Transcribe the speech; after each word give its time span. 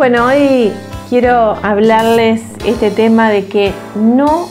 Bueno, 0.00 0.24
hoy 0.24 0.72
quiero 1.10 1.58
hablarles 1.62 2.40
este 2.64 2.90
tema 2.90 3.28
de 3.28 3.44
que 3.48 3.74
no 3.94 4.48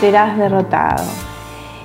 serás 0.00 0.38
derrotado. 0.38 1.04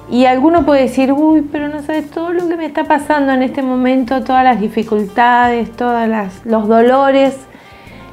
Y 0.09 0.23
alguno 0.23 0.65
puede 0.65 0.83
decir, 0.83 1.11
uy, 1.11 1.41
pero 1.41 1.67
no 1.67 1.81
sabes 1.81 2.09
todo 2.09 2.31
lo 2.31 2.47
que 2.47 2.55
me 2.55 2.65
está 2.65 2.85
pasando 2.85 3.33
en 3.33 3.43
este 3.43 3.63
momento, 3.63 4.23
todas 4.23 4.45
las 4.45 4.61
dificultades, 4.61 5.69
todos 5.73 6.07
los 6.45 6.69
dolores. 6.69 7.35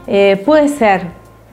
Eh, 0.09 0.43
puede 0.45 0.67
ser, 0.67 1.03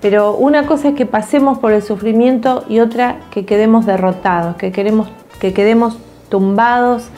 pero 0.02 0.36
una 0.36 0.66
cosa 0.66 0.88
es 0.88 0.96
que 0.96 1.06
pasemos 1.06 1.60
por 1.60 1.72
el 1.72 1.84
sufrimiento 1.84 2.66
y 2.68 2.80
otra 2.80 3.18
que 3.30 3.46
quedemos 3.46 3.86
derrotados, 3.86 4.56
que, 4.56 4.72
queremos, 4.72 5.08
que 5.40 5.54
quedemos 5.54 6.00
tumbados 6.30 7.10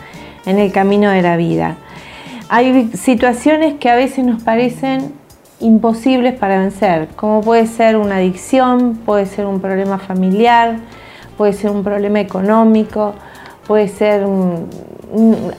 en 0.45 0.59
el 0.59 0.73
camino 0.73 1.09
de 1.09 1.21
la 1.21 1.37
vida. 1.37 1.77
Hay 2.49 2.89
situaciones 2.95 3.75
que 3.75 3.89
a 3.89 3.95
veces 3.95 4.25
nos 4.25 4.43
parecen 4.43 5.13
imposibles 5.59 6.35
para 6.35 6.59
vencer, 6.59 7.07
como 7.15 7.41
puede 7.41 7.67
ser 7.67 7.97
una 7.97 8.17
adicción, 8.17 8.95
puede 9.05 9.25
ser 9.25 9.45
un 9.45 9.59
problema 9.59 9.97
familiar, 9.97 10.77
puede 11.37 11.53
ser 11.53 11.71
un 11.71 11.83
problema 11.83 12.19
económico, 12.19 13.13
puede 13.65 13.87
ser 13.87 14.25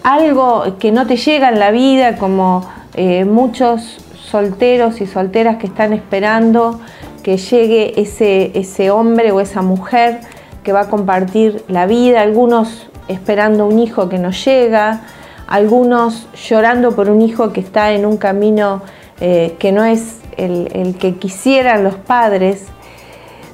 algo 0.03 0.65
que 0.79 0.93
no 0.93 1.07
te 1.07 1.17
llega 1.17 1.49
en 1.49 1.59
la 1.59 1.71
vida, 1.71 2.17
como 2.17 2.65
eh, 2.95 3.25
muchos 3.25 3.99
solteros 4.15 5.01
y 5.01 5.07
solteras 5.07 5.57
que 5.57 5.67
están 5.67 5.93
esperando 5.93 6.79
que 7.23 7.37
llegue 7.37 8.01
ese, 8.01 8.53
ese 8.59 8.91
hombre 8.91 9.33
o 9.33 9.41
esa 9.41 9.63
mujer 9.63 10.21
que 10.63 10.73
va 10.73 10.83
a 10.83 10.89
compartir 10.89 11.65
la 11.69 11.87
vida, 11.87 12.23
algunos 12.23 12.89
esperando 13.09 13.67
un 13.67 13.79
hijo 13.79 14.09
que 14.09 14.19
no 14.19 14.31
llega, 14.31 15.01
algunos 15.47 16.29
llorando 16.35 16.95
por 16.95 17.09
un 17.11 17.23
hijo 17.23 17.53
que 17.53 17.61
está 17.61 17.93
en 17.93 18.05
un 18.05 18.17
camino 18.17 18.83
eh, 19.21 19.57
que 19.59 19.73
no 19.73 19.85
es 19.85 20.19
el, 20.37 20.97
que 20.99 21.17
quisieran 21.17 21.83
los 21.83 21.97
padres. 21.97 22.67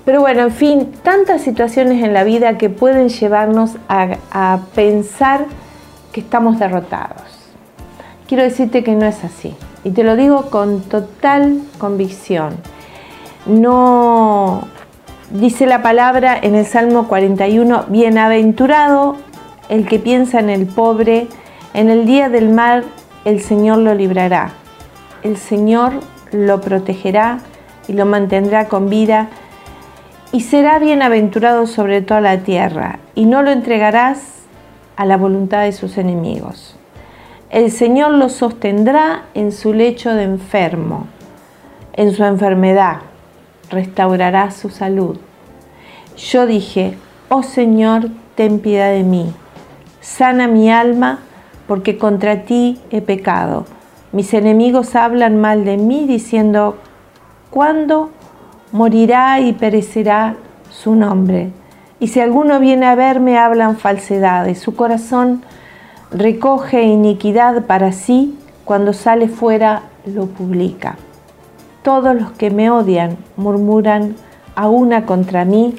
Pero 0.04 0.20
bueno, 0.20 0.42
en 0.42 0.50
fin, 0.50 0.92
tantas 1.02 1.40
situaciones 1.40 2.04
en 2.04 2.12
la 2.12 2.24
vida 2.24 2.58
que 2.58 2.68
pueden 2.68 3.08
llevarnos 3.08 3.76
a, 3.88 4.58
pensar 4.74 5.46
que 6.12 6.20
estamos 6.20 6.58
derrotados. 6.58 7.22
Quiero 8.28 8.42
decirte 8.42 8.84
que 8.84 8.92
no 8.92 9.06
es 9.06 9.24
así. 9.24 9.54
Y 9.84 9.90
te 9.90 10.04
lo 10.04 10.16
digo 10.16 10.50
con 10.50 10.82
total 10.82 11.60
convicción. 11.78 12.56
No, 13.46 14.68
dice 15.30 15.66
la 15.66 15.82
palabra 15.82 16.38
en 16.40 16.54
el 16.54 16.66
Salmo 16.66 17.08
41, 17.08 17.86
bienaventurado 17.88 19.16
el 19.70 19.86
que 19.86 19.98
piensa 19.98 20.40
en 20.40 20.50
el 20.50 20.66
pobre, 20.66 21.28
en 21.72 21.88
el 21.88 22.04
día 22.04 22.28
del 22.28 22.50
mal 22.50 22.84
el 23.24 23.40
Señor 23.40 23.78
lo 23.78 23.94
librará 23.94 24.52
el 25.24 25.38
Señor 25.38 25.94
lo 26.32 26.60
protegerá 26.60 27.38
y 27.88 27.94
lo 27.94 28.06
mantendrá 28.06 28.68
con 28.68 28.88
vida 28.90 29.28
y 30.32 30.42
será 30.42 30.78
bienaventurado 30.78 31.66
sobre 31.66 32.02
toda 32.02 32.20
la 32.20 32.38
tierra 32.40 32.98
y 33.14 33.24
no 33.24 33.42
lo 33.42 33.50
entregarás 33.50 34.20
a 34.96 35.06
la 35.06 35.16
voluntad 35.16 35.62
de 35.62 35.72
sus 35.72 35.96
enemigos. 35.96 36.76
El 37.50 37.70
Señor 37.70 38.12
lo 38.12 38.28
sostendrá 38.28 39.22
en 39.32 39.50
su 39.50 39.72
lecho 39.72 40.14
de 40.14 40.24
enfermo, 40.24 41.06
en 41.94 42.12
su 42.12 42.24
enfermedad, 42.24 42.98
restaurará 43.70 44.50
su 44.50 44.68
salud. 44.68 45.16
Yo 46.16 46.46
dije, 46.46 46.98
oh 47.30 47.42
Señor, 47.42 48.10
ten 48.34 48.58
piedad 48.58 48.90
de 48.90 49.04
mí, 49.04 49.32
sana 50.00 50.48
mi 50.48 50.70
alma, 50.70 51.20
porque 51.66 51.96
contra 51.96 52.42
ti 52.42 52.78
he 52.90 53.00
pecado 53.00 53.64
mis 54.14 54.32
enemigos 54.32 54.94
hablan 54.94 55.40
mal 55.40 55.64
de 55.64 55.76
mí 55.76 56.06
diciendo, 56.06 56.76
¿cuándo 57.50 58.10
morirá 58.70 59.40
y 59.40 59.52
perecerá 59.54 60.36
su 60.70 60.94
nombre? 60.94 61.50
Y 61.98 62.06
si 62.06 62.20
alguno 62.20 62.60
viene 62.60 62.86
a 62.86 62.94
verme, 62.94 63.38
hablan 63.38 63.76
falsedades. 63.76 64.60
Su 64.60 64.76
corazón 64.76 65.42
recoge 66.12 66.84
iniquidad 66.84 67.64
para 67.64 67.90
sí, 67.90 68.38
cuando 68.64 68.92
sale 68.92 69.28
fuera 69.28 69.82
lo 70.06 70.26
publica. 70.26 70.94
Todos 71.82 72.14
los 72.14 72.30
que 72.30 72.50
me 72.50 72.70
odian 72.70 73.16
murmuran 73.36 74.14
a 74.54 74.68
una 74.68 75.06
contra 75.06 75.44
mí, 75.44 75.74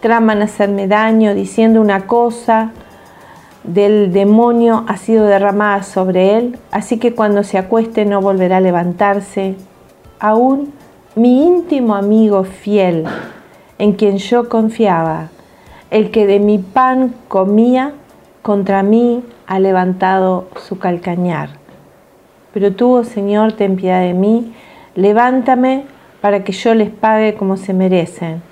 traman 0.00 0.42
hacerme 0.42 0.88
daño 0.88 1.34
diciendo 1.34 1.80
una 1.80 2.06
cosa, 2.06 2.72
del 3.66 4.12
demonio 4.12 4.84
ha 4.86 4.96
sido 4.96 5.26
derramada 5.26 5.82
sobre 5.82 6.36
él, 6.38 6.58
así 6.70 6.98
que 6.98 7.14
cuando 7.14 7.42
se 7.42 7.58
acueste 7.58 8.04
no 8.04 8.20
volverá 8.20 8.58
a 8.58 8.60
levantarse. 8.60 9.56
Aún 10.18 10.72
mi 11.14 11.44
íntimo 11.44 11.94
amigo 11.94 12.44
fiel, 12.44 13.04
en 13.78 13.92
quien 13.92 14.18
yo 14.18 14.48
confiaba, 14.48 15.28
el 15.90 16.10
que 16.10 16.26
de 16.26 16.40
mi 16.40 16.58
pan 16.58 17.14
comía, 17.28 17.92
contra 18.42 18.82
mí 18.82 19.24
ha 19.46 19.58
levantado 19.58 20.46
su 20.66 20.78
calcañar. 20.78 21.50
Pero 22.54 22.72
tú, 22.72 22.92
oh 22.92 23.04
Señor, 23.04 23.52
ten 23.52 23.76
piedad 23.76 24.00
de 24.00 24.14
mí, 24.14 24.54
levántame 24.94 25.84
para 26.20 26.44
que 26.44 26.52
yo 26.52 26.74
les 26.74 26.90
pague 26.90 27.34
como 27.34 27.56
se 27.56 27.74
merecen, 27.74 28.42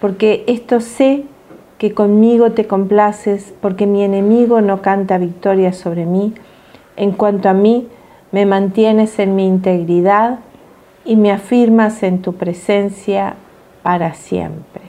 porque 0.00 0.44
esto 0.46 0.80
sé 0.80 1.24
que 1.78 1.94
conmigo 1.94 2.50
te 2.50 2.66
complaces, 2.66 3.54
porque 3.60 3.86
mi 3.86 4.02
enemigo 4.02 4.60
no 4.60 4.82
canta 4.82 5.16
victoria 5.16 5.72
sobre 5.72 6.04
mí. 6.04 6.34
En 6.96 7.12
cuanto 7.12 7.48
a 7.48 7.54
mí, 7.54 7.86
me 8.32 8.44
mantienes 8.44 9.18
en 9.20 9.36
mi 9.36 9.46
integridad 9.46 10.40
y 11.04 11.16
me 11.16 11.30
afirmas 11.30 12.02
en 12.02 12.20
tu 12.20 12.34
presencia 12.34 13.36
para 13.82 14.14
siempre. 14.14 14.82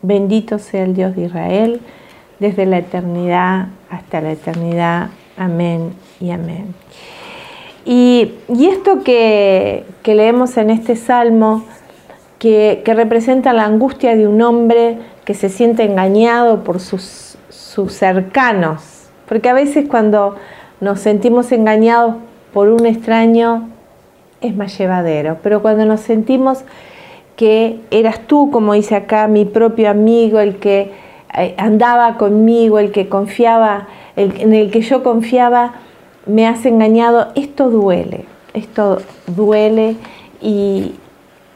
Bendito 0.00 0.60
sea 0.60 0.84
el 0.84 0.94
Dios 0.94 1.16
de 1.16 1.24
Israel, 1.24 1.80
desde 2.38 2.64
la 2.64 2.78
eternidad 2.78 3.66
hasta 3.90 4.20
la 4.20 4.30
eternidad. 4.30 5.10
Amén 5.36 5.92
y 6.20 6.30
amén. 6.30 6.74
Y, 7.84 8.34
esto 8.48 9.02
que, 9.02 9.84
leemos 10.04 10.56
en 10.56 10.70
este 10.70 10.94
salmo, 10.94 11.64
que, 12.38 12.82
que 12.84 12.94
representa 12.94 13.52
la 13.52 13.64
angustia 13.64 14.14
de 14.14 14.28
un 14.28 14.40
hombre 14.40 14.98
que 15.28 15.34
se 15.34 15.50
siente 15.50 15.84
engañado 15.84 16.64
por 16.64 16.80
sus, 16.80 17.36
sus 17.50 17.92
cercanos. 17.92 19.10
Porque 19.28 19.50
a 19.50 19.52
veces 19.52 19.86
cuando 19.86 20.36
nos 20.80 21.00
sentimos 21.00 21.52
engañados 21.52 22.14
por 22.54 22.70
un 22.70 22.86
extraño 22.86 23.68
es 24.40 24.56
más 24.56 24.78
llevadero, 24.78 25.36
pero 25.42 25.60
cuando 25.60 25.84
nos 25.84 26.00
sentimos 26.00 26.64
que 27.36 27.78
eras 27.90 28.20
tú, 28.20 28.50
como 28.50 28.72
dice 28.72 28.96
acá, 28.96 29.28
mi 29.28 29.44
propio 29.44 29.90
amigo, 29.90 30.40
el 30.40 30.56
que 30.56 30.92
eh, 31.36 31.54
andaba 31.58 32.16
conmigo, 32.16 32.78
el 32.78 32.90
que 32.90 33.10
confiaba, 33.10 33.86
en 34.16 34.54
el 34.54 34.70
que 34.70 34.80
yo 34.80 35.02
confiaba, 35.02 35.74
me 36.24 36.46
has 36.46 36.64
engañado, 36.64 37.32
esto 37.34 37.68
duele, 37.68 38.24
esto 38.54 39.02
duele 39.26 39.96
y, 40.40 40.94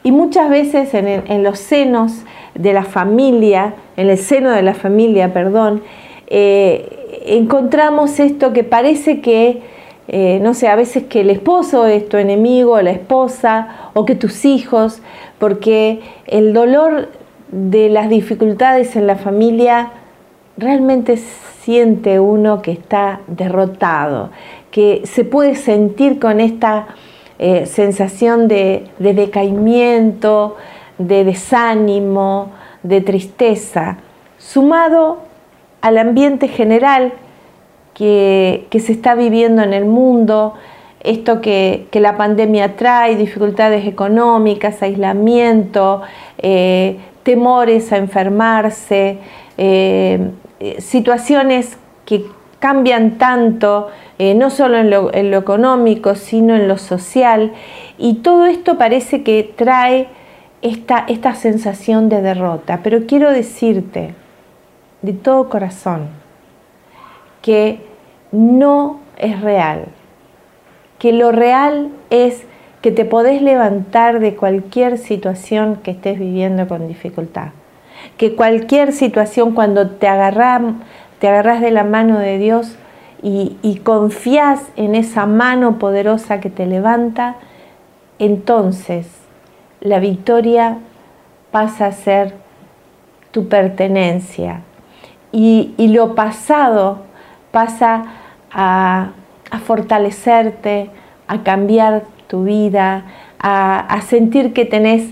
y 0.03 0.11
muchas 0.11 0.49
veces 0.49 0.93
en, 0.93 1.43
los 1.43 1.57
senos 1.59 2.11
de 2.55 2.73
la 2.73 2.83
familia, 2.83 3.75
en 3.97 4.09
el 4.09 4.17
seno 4.17 4.51
de 4.51 4.61
la 4.61 4.73
familia, 4.73 5.33
perdón, 5.33 5.83
eh, 6.27 7.21
encontramos 7.25 8.19
esto 8.19 8.53
que 8.53 8.63
parece 8.63 9.21
que, 9.21 9.61
eh, 10.07 10.39
no 10.41 10.53
sé, 10.53 10.67
a 10.67 10.75
veces 10.75 11.03
que 11.03 11.21
el 11.21 11.29
esposo 11.29 11.85
es 11.87 12.07
tu 12.07 12.17
enemigo, 12.17 12.81
la 12.81 12.91
esposa, 12.91 13.91
o 13.93 14.05
que 14.05 14.15
tus 14.15 14.45
hijos, 14.45 15.01
porque 15.39 16.01
el 16.27 16.53
dolor 16.53 17.09
de 17.51 17.89
las 17.89 18.09
dificultades 18.09 18.95
en 18.95 19.07
la 19.07 19.15
familia 19.15 19.91
realmente 20.57 21.17
siente 21.63 22.19
uno 22.19 22.61
que 22.61 22.71
está 22.71 23.21
derrotado, 23.27 24.29
que 24.71 25.01
se 25.05 25.23
puede 25.23 25.55
sentir 25.55 26.19
con 26.19 26.39
esta 26.39 26.87
eh, 27.39 27.65
sensación 27.65 28.47
de, 28.47 28.85
decaimiento, 28.99 30.55
de 30.97 31.23
desánimo, 31.23 32.51
de 32.83 33.01
tristeza, 33.01 33.97
sumado 34.37 35.19
al 35.81 35.97
ambiente 35.97 36.47
general 36.47 37.13
que, 37.93 38.67
se 38.71 38.91
está 38.91 39.15
viviendo 39.15 39.61
en 39.61 39.73
el 39.73 39.85
mundo, 39.85 40.53
esto 41.01 41.41
que, 41.41 41.87
la 41.93 42.17
pandemia 42.17 42.75
trae, 42.75 43.15
dificultades 43.15 43.85
económicas, 43.87 44.81
aislamiento, 44.81 46.01
eh, 46.37 46.97
temores 47.23 47.91
a 47.91 47.97
enfermarse, 47.97 49.17
eh, 49.57 50.31
situaciones 50.79 51.77
que 52.05 52.25
cambian 52.59 53.17
tanto 53.17 53.89
eh, 54.19 54.35
no 54.35 54.49
solo 54.49 54.77
en 54.77 54.89
lo, 54.89 55.11
económico, 55.13 56.15
sino 56.15 56.55
en 56.55 56.67
lo 56.67 56.77
social. 56.77 57.51
Y 57.97 58.15
todo 58.15 58.45
esto 58.45 58.77
parece 58.77 59.23
que 59.23 59.53
trae 59.55 60.07
esta, 60.63 61.03
esta 61.07 61.35
sensación 61.35 62.09
de 62.09 62.21
derrota. 62.21 62.79
Pero 62.81 63.05
quiero 63.05 63.29
decirte 63.31 64.15
de 65.03 65.13
todo 65.13 65.49
corazón 65.49 66.07
que 67.41 67.81
no 68.31 69.01
es 69.17 69.39
real, 69.41 69.85
que 70.97 71.11
lo 71.11 71.31
real 71.31 71.89
es 72.09 72.45
que 72.81 72.91
te 72.91 73.05
podés 73.05 73.41
levantar 73.41 74.19
de 74.19 74.35
cualquier 74.35 74.97
situación 74.97 75.75
que 75.83 75.91
estés 75.91 76.17
viviendo 76.17 76.67
con 76.67 76.87
dificultad. 76.87 77.49
Que 78.17 78.35
cualquier 78.35 78.93
situación 78.93 79.53
cuando 79.53 79.91
te 79.91 80.07
agarras, 80.07 80.61
te 81.19 81.27
agarras 81.27 81.61
de 81.61 81.71
la 81.71 81.83
mano 81.83 82.19
de 82.19 82.37
Dios 82.37 82.77
y, 83.21 83.57
y 83.61 83.77
confías 83.77 84.61
en 84.75 84.95
esa 84.95 85.25
mano 85.25 85.77
poderosa 85.79 86.39
que 86.39 86.49
te 86.49 86.65
levanta, 86.65 87.35
entonces 88.19 89.22
la 89.83 89.99
victoria 89.99 90.77
pasa 91.51 91.87
a 91.87 91.91
ser 91.91 92.33
tu 93.31 93.49
pertenencia 93.49 94.61
y, 95.31 95.73
lo 95.77 96.15
pasado 96.15 96.99
pasa 97.51 98.05
a, 98.51 99.09
fortalecerte, 99.65 100.89
a 101.27 101.43
cambiar 101.43 102.03
tu 102.27 102.45
vida, 102.45 103.03
a, 103.39 103.79
a 103.79 104.01
sentir 104.01 104.53
que 104.53 104.65
tenés 104.65 105.09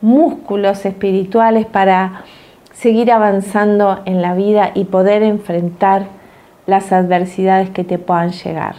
músculos 0.00 0.84
espirituales 0.86 1.66
para 1.66 2.22
seguir 2.72 3.10
avanzando 3.10 4.02
en 4.04 4.22
la 4.22 4.34
vida 4.34 4.70
y 4.74 4.84
poder 4.84 5.22
enfrentar 5.22 6.06
las 6.66 6.92
adversidades 6.92 7.70
que 7.70 7.82
te 7.82 7.98
puedan 7.98 8.30
llegar. 8.30 8.76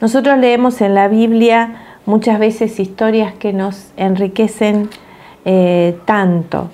Nosotros 0.00 0.38
leemos 0.38 0.80
en 0.80 0.94
la 0.94 1.08
Biblia 1.08 1.91
muchas 2.06 2.38
veces 2.38 2.80
historias 2.80 3.34
que 3.34 3.52
nos 3.52 3.92
enriquecen 3.96 4.88
eh, 5.44 5.98
tanto. 6.04 6.70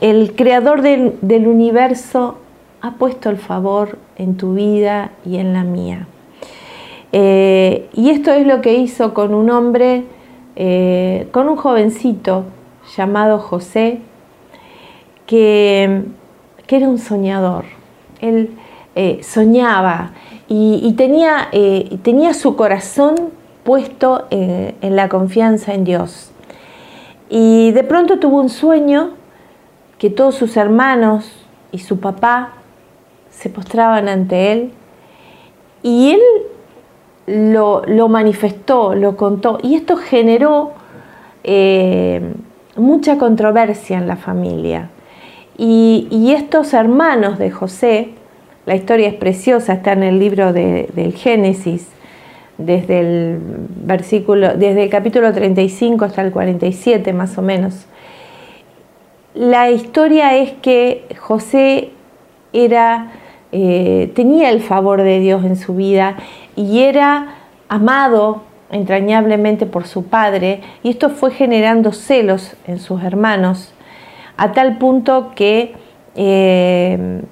El 0.00 0.34
creador 0.34 0.82
del, 0.82 1.46
universo 1.46 2.36
ha 2.80 2.92
puesto 2.92 3.30
el 3.30 3.38
favor 3.38 3.98
en 4.16 4.36
tu 4.36 4.54
vida 4.54 5.12
y 5.24 5.38
en 5.38 5.52
la 5.52 5.64
mía. 5.64 6.06
Eh, 7.12 7.88
y 7.94 8.10
esto 8.10 8.32
es 8.32 8.46
lo 8.46 8.60
que 8.60 8.74
hizo 8.74 9.14
con 9.14 9.34
un 9.34 9.50
hombre, 9.50 10.04
eh, 10.56 11.28
con 11.32 11.48
un 11.48 11.56
jovencito 11.56 12.44
llamado 12.96 13.38
José, 13.38 14.00
que, 15.26 16.02
era 16.68 16.88
un 16.88 16.98
soñador. 16.98 17.66
Él 18.20 18.50
soñaba 19.22 20.10
y, 20.48 20.92
tenía, 20.96 21.48
tenía, 22.02 22.34
su 22.34 22.56
corazón 22.56 23.30
puesto 23.64 24.26
en 24.30 24.96
la 24.96 25.08
confianza 25.08 25.74
en 25.74 25.84
Dios. 25.84 26.30
Y 27.28 27.72
de 27.72 27.82
pronto 27.82 28.18
tuvo 28.18 28.40
un 28.40 28.50
sueño 28.50 29.10
que 29.98 30.10
todos 30.10 30.34
sus 30.34 30.56
hermanos 30.56 31.30
y 31.72 31.78
su 31.78 31.98
papá 31.98 32.52
se 33.30 33.48
postraban 33.48 34.08
ante 34.08 34.52
él 34.52 34.72
y 35.82 36.12
él 36.12 36.20
lo, 37.26 38.08
manifestó, 38.08 38.94
lo 38.94 39.16
contó 39.16 39.58
y 39.62 39.74
esto 39.74 39.96
generó 39.96 40.72
eh, 41.42 42.20
mucha 42.76 43.18
controversia 43.18 43.98
en 43.98 44.06
la 44.06 44.16
familia. 44.16 44.90
Y, 45.56 46.32
estos 46.36 46.74
hermanos 46.74 47.38
de 47.38 47.50
José, 47.50 48.10
la 48.66 48.74
historia 48.74 49.08
es 49.08 49.14
preciosa, 49.14 49.74
está 49.74 49.92
en 49.92 50.02
el 50.02 50.18
libro 50.18 50.52
del 50.52 51.14
Génesis, 51.14 51.88
desde 52.58 53.00
el 53.00 53.38
versículo, 53.84 54.54
desde 54.54 54.84
el 54.84 54.90
capítulo 54.90 55.32
35 55.32 56.04
hasta 56.04 56.22
el 56.22 56.32
47 56.32 57.12
más 57.12 57.36
o 57.38 57.42
menos. 57.42 57.86
La 59.34 59.70
historia 59.70 60.36
es 60.36 60.52
que 60.52 61.06
José 61.18 61.90
eh, 62.52 64.12
tenía 64.14 64.50
el 64.50 64.60
favor 64.60 65.02
de 65.02 65.18
Dios 65.18 65.44
en 65.44 65.56
su 65.56 65.74
vida 65.74 66.16
y 66.54 66.82
era 66.82 67.34
amado 67.68 68.42
entrañablemente 68.70 69.66
por 69.66 69.86
su 69.86 70.04
padre 70.06 70.60
y 70.82 70.90
esto 70.90 71.10
fue 71.10 71.32
generando 71.32 71.92
celos 71.92 72.54
en 72.66 72.78
sus 72.78 73.02
hermanos 73.02 73.72
a 74.36 74.52
tal 74.52 74.78
punto 74.78 75.32
que 75.34 75.74
eh, 76.14 77.22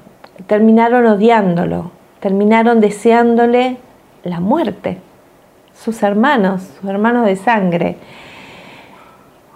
terminaron 0.46 1.06
odiándolo, 1.06 1.92
terminaron 2.20 2.80
deseándole 2.80 3.76
la 4.24 4.40
muerte 4.40 4.98
sus 5.82 6.02
hermanos, 6.02 6.62
sus 6.80 6.88
hermanos 6.88 7.26
de 7.26 7.36
sangre. 7.36 7.96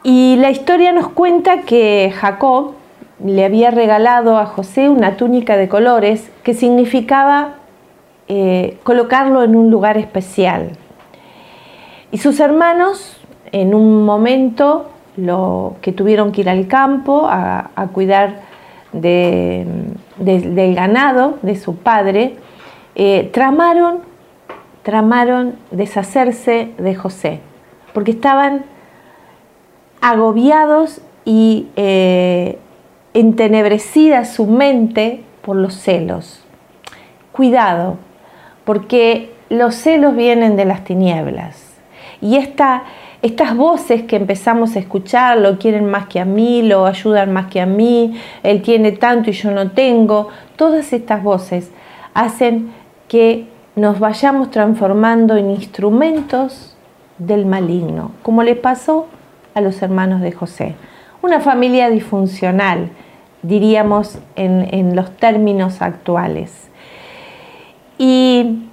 Y 0.03 0.37
la 0.37 0.51
historia 0.51 0.93
nos 0.93 1.09
cuenta 1.09 1.63
que 1.63 2.13
Jacob 2.15 2.75
le 3.25 3.45
había 3.45 3.71
regalado 3.71 4.39
a 4.39 4.47
José 4.47 4.89
una 4.89 5.17
túnica 5.17 5.57
de 5.57 5.69
colores 5.69 6.31
que 6.43 6.55
significaba 6.55 7.55
eh, 8.29 8.79
colocarlo 8.83 9.43
en 9.43 9.57
un 9.57 9.71
lugar 9.71 9.97
especial. 9.97 10.73
Y 12.11 12.19
sus 12.19 12.41
hermanos, 12.41 13.21
en 13.53 13.75
un 13.75 14.05
momento 14.05 14.91
lo, 15.17 15.77
que 15.81 15.93
tuvieron 15.93 16.33
que 16.33 16.43
ir 16.43 16.49
al 16.51 16.67
campo 16.67 17.27
a, 17.29 17.71
cuidar 17.93 18.43
del 18.93 20.75
ganado 20.75 21.39
de 21.43 21.57
su 21.57 21.77
padre, 21.77 22.37
eh, 22.95 23.31
tramaron 23.33 24.16
tramaron 24.87 25.57
deshacerse 25.73 26.71
de 26.79 26.95
José, 26.95 27.41
porque 27.93 28.13
estaban 28.13 28.67
agobiados 30.01 31.01
y 31.25 31.67
eh, 31.75 32.61
entenebrecida 33.13 34.25
su 34.27 34.47
mente 34.47 35.25
por 35.43 35.57
los 35.57 35.75
celos. 35.75 36.45
Cuidado, 37.33 37.97
porque 38.65 39.35
los 39.49 39.75
celos 39.75 40.15
vienen 40.15 40.55
de 40.55 40.67
las 40.67 40.85
tinieblas. 40.85 41.81
Y 42.21 42.37
esta, 42.37 42.85
estas 43.23 43.57
voces 43.57 44.05
que 44.05 44.15
empezamos 44.15 44.77
a 44.77 44.79
escuchar, 44.79 45.39
lo 45.39 45.59
quieren 45.59 45.87
más 45.87 46.07
que 46.07 46.21
a 46.21 46.25
mí, 46.25 46.63
lo 46.63 46.87
ayudan 46.87 47.33
más 47.33 47.49
que 47.49 47.61
a 47.61 47.67
mí, 47.67 48.17
él 48.45 48.63
tiene 48.63 48.93
tanto 48.93 49.31
y 49.31 49.33
yo 49.33 49.51
no 49.51 49.73
tengo, 49.73 50.29
todas 50.55 50.93
estas 50.93 51.25
voces 51.25 51.73
hacen 52.15 52.71
que 53.09 53.56
nos 53.77 53.99
vayamos 53.99 54.51
transformando 54.51 55.37
en 55.37 55.51
instrumentos 55.51 56.75
del 57.19 57.45
maligno, 57.45 58.11
como 58.23 58.43
le 58.43 58.57
pasó 58.57 59.07
a 59.55 59.61
los 59.61 59.81
hermanos 59.83 60.23
de 60.23 60.33
José. 60.33 60.75
Una 61.21 61.41
familia 61.41 61.91
disfuncional, 61.91 62.89
diríamos 63.43 64.19
en, 64.35 64.97
los 64.97 65.15
términos 65.19 65.83
actuales. 65.83 66.71
Y 67.99 68.65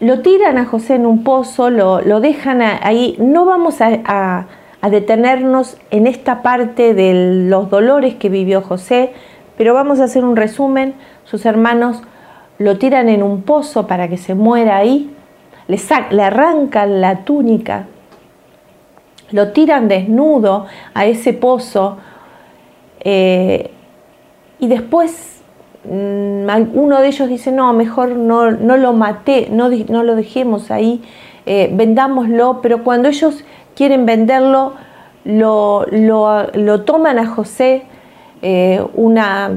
lo 0.00 0.20
tiran 0.20 0.56
a 0.56 0.64
José 0.64 0.94
en 0.94 1.04
un 1.04 1.22
pozo, 1.22 1.68
lo, 1.68 2.20
dejan 2.20 2.62
ahí. 2.62 3.16
No 3.18 3.44
vamos 3.44 3.80
a 3.80 4.46
detenernos 4.90 5.76
en 5.90 6.06
esta 6.06 6.42
parte 6.42 6.94
de 6.94 7.46
los 7.48 7.68
dolores 7.68 8.14
que 8.14 8.30
vivió 8.30 8.62
José, 8.62 9.12
pero 9.58 9.74
vamos 9.74 10.00
a 10.00 10.04
hacer 10.04 10.24
un 10.24 10.36
resumen. 10.36 10.94
Sus 11.24 11.44
hermanos 11.44 12.02
lo 12.58 12.78
tiran 12.78 13.08
en 13.08 13.22
un 13.22 13.42
pozo 13.42 13.86
para 13.86 14.08
que 14.08 14.16
se 14.16 14.34
muera 14.34 14.76
ahí, 14.76 15.14
le, 15.68 15.78
le 16.10 16.22
arrancan 16.22 17.00
la 17.00 17.24
túnica, 17.24 17.86
lo 19.32 19.52
tiran 19.52 19.88
desnudo 19.88 20.66
a 20.94 21.06
ese 21.06 21.32
pozo 21.32 21.98
eh, 23.00 23.70
y 24.58 24.68
después 24.68 25.42
mm, 25.84 26.48
uno 26.74 27.00
de 27.00 27.08
ellos 27.08 27.28
dice, 27.28 27.52
no, 27.52 27.72
mejor 27.72 28.10
no, 28.10 28.50
no 28.50 28.76
lo 28.76 28.92
maté, 28.92 29.48
no, 29.50 29.68
no, 29.68 30.02
lo 30.02 30.16
dejemos 30.16 30.70
ahí, 30.70 31.02
eh, 31.44 31.70
vendámoslo, 31.72 32.60
pero 32.62 32.82
cuando 32.84 33.08
ellos 33.08 33.44
quieren 33.74 34.06
venderlo, 34.06 34.72
lo, 35.24 35.86
lo, 35.86 36.80
toman 36.82 37.18
a 37.18 37.26
José, 37.26 37.82
eh, 38.42 38.80
una 38.94 39.50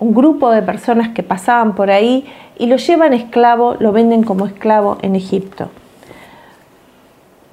un 0.00 0.14
grupo 0.14 0.50
de 0.50 0.62
personas 0.62 1.08
que 1.10 1.22
pasaban 1.22 1.74
por 1.74 1.90
ahí 1.90 2.26
y 2.58 2.66
lo 2.66 2.76
llevan 2.76 3.12
esclavo, 3.12 3.76
lo 3.78 3.92
venden 3.92 4.22
como 4.22 4.46
esclavo 4.46 4.98
en 5.02 5.16
Egipto. 5.16 5.70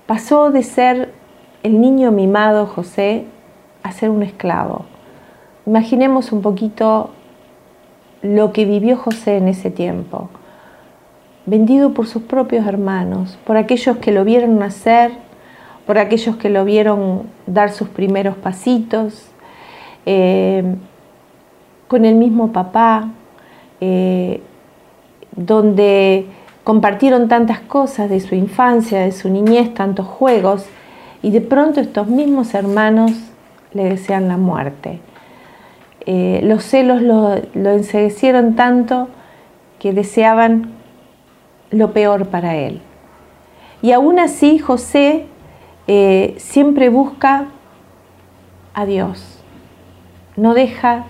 Pasó 0.06 0.52
de 0.52 0.64
ser 0.64 1.14
el 1.64 1.82
niño 1.82 2.12
mimado 2.12 2.68
José 2.68 3.26
a 3.84 3.92
ser 3.92 4.10
un 4.10 4.24
esclavo. 4.24 4.86
Imaginemos 5.66 6.32
un 6.32 6.42
poquito 6.42 7.10
lo 8.22 8.54
que 8.54 8.66
vivió 8.66 8.98
José 8.98 9.38
en 9.38 9.48
ese 9.48 9.72
tiempo, 9.72 10.30
vendido 11.46 11.94
por 11.94 12.08
sus 12.08 12.24
propios 12.24 12.66
hermanos, 12.68 13.38
por 13.46 13.58
aquellos 13.58 13.98
que 13.98 14.12
lo 14.12 14.24
vieron 14.24 14.60
nacer, 14.60 15.12
por 15.88 15.98
aquellos 15.98 16.36
que 16.38 16.50
lo 16.50 16.66
vieron 16.66 17.24
dar 17.48 17.72
sus 17.72 17.90
primeros 17.90 18.36
pasitos. 18.36 19.28
Eh, 20.06 20.76
con 21.88 22.06
el 22.06 22.16
mismo 22.16 22.52
papá, 22.52 23.10
eh, 23.82 24.42
donde 25.36 26.26
compartieron 26.64 27.28
tantas 27.28 27.60
cosas 27.60 28.10
de 28.10 28.20
su 28.20 28.36
infancia, 28.36 29.02
de 29.02 29.12
su 29.12 29.30
niñez, 29.30 29.74
tantos 29.74 30.08
juegos, 30.08 30.66
y 31.22 31.32
de 31.32 31.42
pronto 31.42 31.80
estos 31.80 32.08
mismos 32.08 32.54
hermanos 32.54 33.12
le 33.74 33.86
desean 33.86 34.28
la 34.28 34.38
muerte. 34.38 35.00
Eh, 36.06 36.42
los 36.44 36.64
celos 36.64 37.02
lo, 37.02 37.36
lo 37.54 38.56
tanto 38.56 39.10
que 39.80 39.92
deseaban 39.92 40.72
lo 41.72 41.92
peor 41.94 42.28
para 42.28 42.56
él. 42.56 42.82
Y 43.82 43.92
aún 43.92 44.20
así 44.20 44.60
José 44.60 45.26
eh, 45.88 46.36
siempre 46.38 46.90
busca 46.90 47.46
a 48.74 48.86
Dios. 48.86 49.44
No 50.36 50.54
deja, 50.54 51.06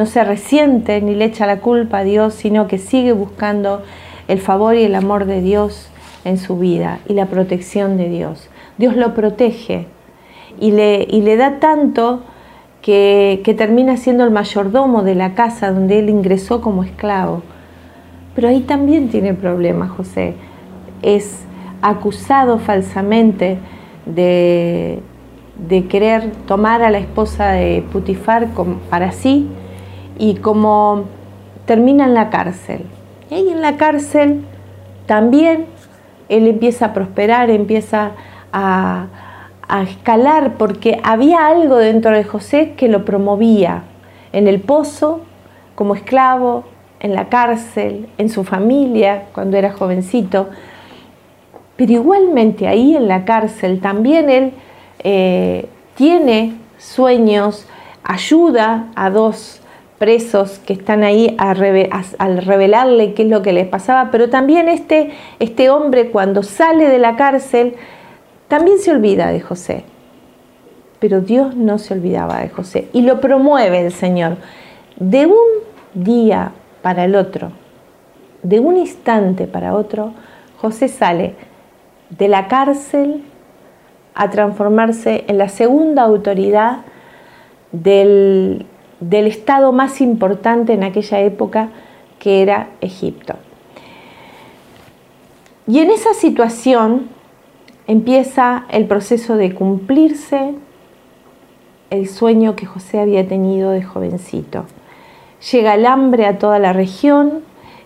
no 0.00 0.06
se 0.06 0.24
resiente 0.24 1.02
ni 1.02 1.14
le 1.14 1.26
echa 1.26 1.44
la 1.44 1.58
culpa 1.58 1.98
a 1.98 2.04
Dios, 2.04 2.32
sino 2.32 2.68
que 2.68 2.78
sigue 2.78 3.12
buscando 3.12 3.82
el 4.28 4.40
favor 4.40 4.74
y 4.74 4.84
el 4.84 4.94
amor 4.94 5.26
de 5.26 5.42
Dios 5.42 5.90
en 6.24 6.38
su 6.38 6.56
vida 6.56 7.00
y 7.06 7.12
la 7.12 7.26
protección 7.26 7.98
de 7.98 8.08
Dios. 8.08 8.48
Dios 8.78 8.96
lo 8.96 9.12
protege 9.12 9.88
y 10.58 10.70
le, 10.70 11.06
y 11.06 11.20
le 11.20 11.36
da 11.36 11.60
tanto 11.60 12.22
que, 12.80 13.42
que 13.44 13.52
termina 13.52 13.98
siendo 13.98 14.24
el 14.24 14.30
mayordomo 14.30 15.02
de 15.02 15.16
la 15.16 15.34
casa 15.34 15.70
donde 15.70 15.98
él 15.98 16.08
ingresó 16.08 16.62
como 16.62 16.82
esclavo. 16.82 17.42
Pero 18.34 18.48
ahí 18.48 18.60
también 18.60 19.10
tiene 19.10 19.34
problemas, 19.34 19.90
José. 19.90 20.32
Es 21.02 21.44
acusado 21.82 22.58
falsamente 22.58 23.58
de, 24.06 25.00
de 25.68 25.86
querer 25.88 26.32
tomar 26.46 26.80
a 26.80 26.90
la 26.90 27.00
esposa 27.00 27.50
de 27.50 27.84
Putifar 27.92 28.48
para 28.88 29.12
sí 29.12 29.46
y 30.20 30.34
como 30.34 31.04
termina 31.64 32.04
en 32.04 32.12
la 32.12 32.28
cárcel. 32.28 32.84
Y 33.30 33.34
ahí 33.34 33.48
en 33.48 33.62
la 33.62 33.78
cárcel 33.78 34.44
también 35.06 35.64
él 36.28 36.46
empieza 36.46 36.86
a 36.86 36.92
prosperar, 36.92 37.48
empieza 37.48 38.12
a, 38.52 39.06
a 39.66 39.82
escalar 39.82 40.58
porque 40.58 41.00
había 41.02 41.46
algo 41.46 41.76
dentro 41.76 42.10
de 42.10 42.22
José 42.22 42.74
que 42.76 42.86
lo 42.86 43.06
promovía 43.06 43.84
en 44.32 44.46
el 44.46 44.60
pozo, 44.60 45.22
como 45.74 45.94
esclavo, 45.94 46.64
en 47.00 47.14
la 47.14 47.30
cárcel, 47.30 48.06
en 48.18 48.28
su 48.28 48.44
familia, 48.44 49.24
cuando 49.32 49.56
era 49.56 49.72
jovencito. 49.72 50.50
Pero 51.76 51.92
igualmente 51.92 52.68
ahí 52.68 52.94
en 52.94 53.08
la 53.08 53.24
cárcel 53.24 53.80
también 53.80 54.28
él 54.28 54.52
eh, 54.98 55.66
tiene 55.94 56.56
sueños, 56.76 57.66
ayuda 58.04 58.88
a 58.94 59.08
dos 59.08 59.59
presos 60.00 60.60
que 60.60 60.72
están 60.72 61.04
ahí 61.04 61.36
al 61.38 62.38
revelarle 62.38 63.12
qué 63.12 63.24
es 63.24 63.28
lo 63.28 63.42
que 63.42 63.52
les 63.52 63.68
pasaba, 63.68 64.10
pero 64.10 64.30
también 64.30 64.66
este, 64.70 65.10
este 65.40 65.68
hombre 65.68 66.10
cuando 66.10 66.42
sale 66.42 66.88
de 66.88 66.98
la 66.98 67.16
cárcel 67.16 67.74
también 68.48 68.78
se 68.78 68.92
olvida 68.92 69.30
de 69.30 69.42
José. 69.42 69.84
Pero 71.00 71.20
Dios 71.20 71.54
no 71.54 71.76
se 71.76 71.92
olvidaba 71.92 72.40
de 72.40 72.48
José 72.48 72.88
y 72.94 73.02
lo 73.02 73.20
promueve 73.20 73.84
el 73.84 73.92
Señor. 73.92 74.38
De 74.96 75.26
un 75.26 75.36
día 75.92 76.52
para 76.80 77.04
el 77.04 77.14
otro, 77.14 77.52
de 78.42 78.58
un 78.58 78.78
instante 78.78 79.46
para 79.46 79.74
otro, 79.74 80.14
José 80.56 80.88
sale 80.88 81.34
de 82.08 82.28
la 82.28 82.48
cárcel 82.48 83.22
a 84.14 84.30
transformarse 84.30 85.24
en 85.28 85.36
la 85.36 85.50
segunda 85.50 86.04
autoridad 86.04 86.78
del, 87.70 88.64
del 89.00 89.26
estado 89.26 89.72
más 89.72 90.00
importante 90.00 90.74
en 90.74 90.84
aquella 90.84 91.20
época, 91.20 91.70
que 92.18 92.42
era 92.42 92.68
Egipto. 92.80 93.34
Y 95.66 95.78
en 95.78 95.90
esa 95.90 96.14
situación 96.14 97.08
empieza 97.86 98.66
el 98.70 98.86
proceso 98.86 99.36
de 99.36 99.54
cumplirse 99.54 100.54
el 101.90 102.08
sueño 102.08 102.56
que 102.56 102.66
José 102.66 103.00
había 103.00 103.26
tenido 103.26 103.70
de 103.70 103.82
jovencito. 103.82 104.64
Llega 105.50 105.74
el 105.74 105.86
hambre 105.86 106.26
a 106.26 106.38
toda 106.38 106.58
la 106.58 106.72
región 106.72 107.42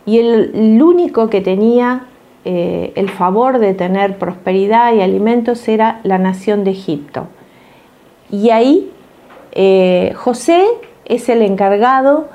y 0.07 0.19
el, 0.19 0.83
único 0.83 1.31
que 1.31 1.41
tenía 1.41 2.07
eh, 2.45 2.93
el 2.97 3.09
favor 3.09 3.59
de 3.59 3.73
tener 3.73 4.19
prosperidad 4.19 4.93
y 4.95 5.01
alimentos 5.01 5.67
era 5.69 6.01
la 6.03 6.19
nación 6.19 6.65
de 6.65 6.73
Egipto. 6.73 7.29
Y 8.31 8.51
ahí 8.51 8.91
eh, 9.53 10.13
José 10.17 10.67
es 11.05 11.29
el 11.29 11.43
encargado 11.43 12.29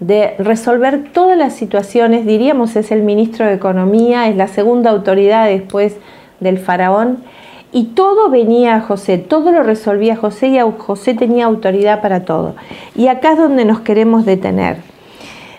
de 0.00 0.34
resolver 0.38 1.10
todas 1.12 1.38
las 1.38 1.54
situaciones, 1.54 2.26
diríamos 2.26 2.76
es 2.76 2.90
el 2.90 3.02
ministro 3.02 3.46
de 3.46 3.54
Economía, 3.54 4.28
es 4.28 4.36
la 4.36 4.48
segunda 4.48 4.90
autoridad 4.90 5.46
después 5.46 5.96
del 6.40 6.58
faraón, 6.58 7.24
y 7.72 7.84
todo 7.94 8.30
venía 8.30 8.76
a 8.76 8.80
José, 8.80 9.18
todo 9.18 9.52
lo 9.52 9.62
resolvía 9.62 10.16
José 10.16 10.48
y 10.48 10.58
José 10.78 11.14
tenía 11.14 11.46
autoridad 11.46 12.00
para 12.00 12.24
todo. 12.24 12.54
Y 12.94 13.08
acá 13.08 13.32
es 13.32 13.38
donde 13.38 13.64
nos 13.64 13.80
queremos 13.80 14.24
detener. 14.24 14.78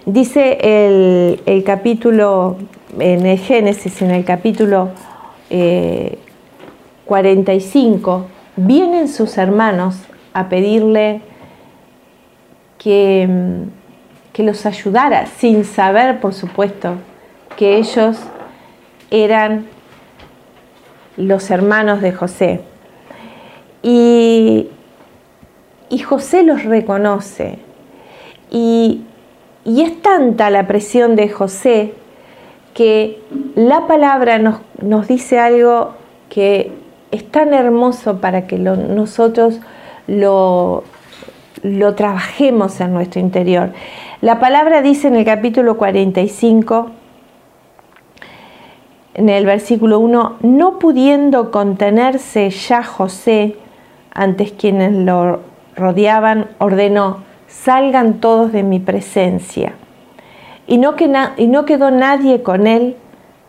Dice 0.05 0.57
el, 0.61 1.63
capítulo 1.65 2.55
en 2.97 3.25
el 3.25 3.37
Génesis, 3.37 4.01
en 4.01 4.11
el 4.11 4.23
capítulo 4.23 4.89
45, 7.05 8.25
eh, 8.25 8.31
vienen 8.55 9.09
sus 9.09 9.37
hermanos 9.37 9.97
a 10.33 10.49
pedirle 10.49 11.21
que, 12.87 13.27
que 14.31 14.43
los 14.43 14.65
ayudara, 14.65 15.25
sin 15.25 15.65
saber, 15.65 16.21
por 16.21 16.33
supuesto, 16.33 16.93
que 17.57 17.75
ellos 17.75 18.17
eran 19.11 19.65
los 21.17 21.51
hermanos 21.51 21.99
de 21.99 22.13
José. 22.13 22.61
Y, 23.83 24.69
y 25.89 25.99
José 25.99 26.43
los 26.43 26.63
reconoce. 26.63 27.59
Y, 28.51 29.01
y 29.65 29.81
es 29.81 30.01
tanta 30.01 30.49
la 30.49 30.65
presión 30.65 31.17
de 31.17 31.27
José 31.27 31.93
que 32.73 33.21
la 33.55 33.85
palabra 33.85 34.39
nos, 34.39 35.07
dice 35.09 35.39
algo 35.39 35.95
que 36.29 36.71
es 37.11 37.29
tan 37.29 37.53
hermoso 37.53 38.21
para 38.21 38.47
que 38.47 38.57
nosotros 38.57 39.59
lo, 40.07 40.85
lo 41.67 41.95
trabajemos 41.95 42.79
en 42.79 42.93
nuestro 42.93 43.19
interior. 43.19 43.73
La 44.21 44.39
palabra 44.39 44.81
dice 44.81 45.07
en 45.07 45.15
el 45.15 45.25
capítulo 45.25 45.77
45, 45.77 46.91
en 49.13 49.29
el 49.29 49.45
versículo 49.45 49.99
1, 49.99 50.37
no 50.41 50.79
pudiendo 50.79 51.51
contenerse 51.51 52.49
ya 52.49 52.83
José, 52.83 53.57
antes 54.13 54.51
quienes 54.51 54.93
lo 54.93 55.41
rodeaban, 55.75 56.47
ordenó, 56.57 57.23
salgan 57.47 58.19
todos 58.19 58.51
de 58.51 58.63
mi 58.63 58.79
presencia 58.79 59.73
y 60.67 60.77
no, 60.77 60.95
quedó 60.95 61.91
nadie 61.91 62.43
con 62.43 62.67
él 62.67 62.97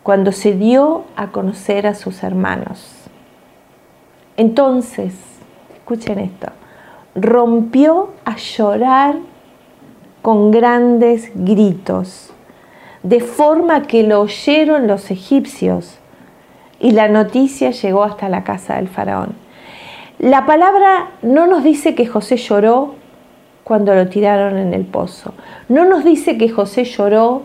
cuando 0.04 0.30
se 0.30 0.52
dio 0.52 1.04
a 1.16 1.28
conocer 1.28 1.86
a 1.86 1.94
sus 1.94 2.22
hermanos. 2.22 2.94
Entonces, 4.36 5.14
escuchen 5.74 6.20
esto, 6.20 6.46
rompió 7.14 8.10
a 8.24 8.36
llorar 8.36 9.16
con 10.22 10.50
grandes 10.50 11.30
gritos, 11.34 12.32
de 13.02 13.20
forma 13.20 13.82
que 13.82 14.02
lo 14.02 14.20
oyeron 14.20 14.86
los 14.86 15.10
egipcios 15.10 15.98
y 16.80 16.92
la 16.92 17.08
noticia 17.08 17.70
llegó 17.70 18.04
hasta 18.04 18.28
la 18.28 18.44
casa 18.44 18.76
del 18.76 18.88
faraón. 18.88 19.34
La 20.18 20.46
palabra 20.46 21.10
no 21.22 21.46
nos 21.46 21.62
dice 21.62 21.94
que 21.94 22.06
José 22.06 22.36
lloró 22.36 22.94
cuando 23.64 23.94
lo 23.94 24.08
tiraron 24.08 24.58
en 24.58 24.74
el 24.74 24.84
pozo. 24.84 25.34
No 25.68 25.84
nos 25.84 26.04
dice 26.04 26.38
que 26.38 26.48
José 26.48 26.84
lloró 26.84 27.42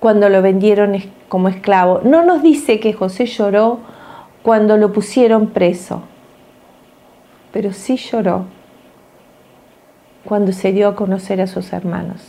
cuando 0.00 0.28
lo 0.28 0.42
vendieron 0.42 0.96
como 1.28 1.48
esclavo. 1.48 2.00
No 2.02 2.24
nos 2.24 2.42
dice 2.42 2.80
que 2.80 2.92
José 2.92 3.26
lloró 3.26 3.78
cuando 4.42 4.76
lo 4.76 4.92
pusieron 4.92 5.48
preso. 5.48 6.02
Pero 7.52 7.72
sí 7.72 7.96
lloró 7.96 8.46
cuando 10.24 10.52
se 10.52 10.72
dio 10.72 10.88
a 10.88 10.96
conocer 10.96 11.40
a 11.40 11.46
sus 11.46 11.72
hermanos. 11.72 12.22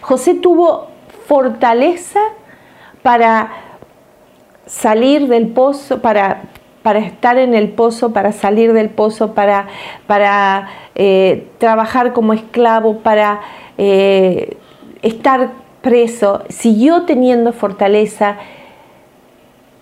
José 0.00 0.34
tuvo 0.34 0.88
fortaleza 1.26 2.20
para 3.02 3.50
salir 4.66 5.28
del 5.28 5.48
pozo, 5.48 6.00
para 6.02 6.42
para 6.86 7.00
estar 7.00 7.36
en 7.36 7.54
el 7.54 7.70
pozo, 7.70 8.12
para 8.12 8.30
salir 8.30 8.72
del 8.72 8.90
pozo, 8.90 9.34
para, 9.34 9.66
para 10.06 10.68
eh, 10.94 11.48
trabajar 11.58 12.12
como 12.12 12.32
esclavo, 12.32 12.98
para 12.98 13.40
eh, 13.76 14.56
estar 15.02 15.50
preso. 15.82 16.44
Siguió 16.48 17.02
teniendo 17.02 17.52
fortaleza, 17.52 18.36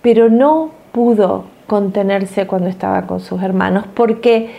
pero 0.00 0.30
no 0.30 0.70
pudo 0.92 1.44
contenerse 1.66 2.46
cuando 2.46 2.70
estaba 2.70 3.02
con 3.02 3.20
sus 3.20 3.42
hermanos, 3.42 3.84
porque 3.92 4.52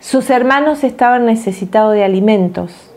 sus 0.00 0.30
hermanos 0.30 0.82
estaban 0.82 1.26
necesitados 1.26 1.92
de 1.92 2.04
alimentos, 2.04 2.90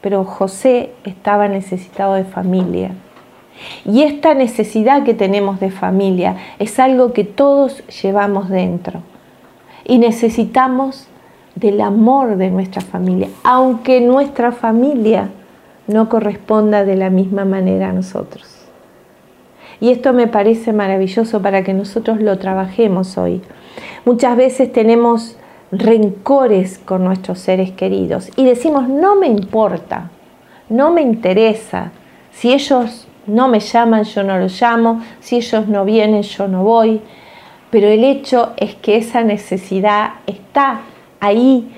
pero 0.00 0.24
José 0.24 0.92
estaba 1.04 1.48
necesitado 1.48 2.14
de 2.14 2.24
familia. 2.24 2.92
Y 3.84 4.02
esta 4.02 4.34
necesidad 4.34 5.02
que 5.02 5.14
tenemos 5.14 5.58
de 5.58 5.72
familia 5.72 6.36
es 6.60 6.78
algo 6.78 7.12
que 7.12 7.24
todos 7.24 7.84
llevamos 8.02 8.48
dentro. 8.48 9.02
Y 9.84 9.98
necesitamos 9.98 11.08
del 11.56 11.80
amor 11.80 12.36
de 12.36 12.50
nuestra 12.50 12.82
familia, 12.82 13.28
aunque 13.42 14.00
nuestra 14.00 14.52
familia 14.52 15.30
no 15.88 16.08
corresponda 16.08 16.84
de 16.84 16.94
la 16.94 17.10
misma 17.10 17.44
manera 17.44 17.88
a 17.88 17.92
nosotros. 17.92 18.44
Y 19.80 19.90
esto 19.90 20.12
me 20.12 20.28
parece 20.28 20.72
maravilloso 20.72 21.42
para 21.42 21.64
que 21.64 21.74
nosotros 21.74 22.20
lo 22.20 22.38
trabajemos 22.38 23.18
hoy. 23.18 23.42
Muchas 24.04 24.36
veces 24.36 24.72
tenemos 24.72 25.36
rencores 25.72 26.78
con 26.78 27.04
nuestros 27.04 27.38
seres 27.38 27.72
queridos 27.72 28.30
y 28.36 28.44
decimos, 28.44 28.88
no 28.88 29.16
me 29.16 29.26
importa, 29.26 30.10
no 30.68 30.90
me 30.90 31.02
interesa, 31.02 31.92
si 32.30 32.52
ellos 32.52 33.08
no 33.26 33.48
me 33.48 33.60
llaman, 33.60 34.04
yo 34.04 34.22
no 34.22 34.38
los 34.38 34.60
llamo, 34.60 35.02
si 35.20 35.36
ellos 35.36 35.66
no 35.66 35.84
vienen, 35.84 36.22
yo 36.22 36.46
no 36.48 36.62
voy, 36.62 37.00
pero 37.70 37.88
el 37.88 38.04
hecho 38.04 38.52
es 38.56 38.74
que 38.76 38.96
esa 38.96 39.22
necesidad 39.24 40.14
está 40.26 40.82
ahí 41.20 41.68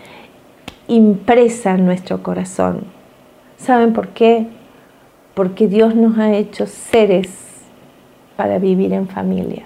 impresa 0.87 1.73
en 1.73 1.87
nuestro 1.87 2.23
corazón. 2.23 2.85
¿Saben 3.57 3.93
por 3.93 4.09
qué? 4.09 4.47
Porque 5.35 5.67
Dios 5.67 5.95
nos 5.95 6.19
ha 6.19 6.33
hecho 6.33 6.67
seres 6.67 7.31
para 8.37 8.59
vivir 8.59 8.93
en 8.93 9.09
familia. 9.09 9.65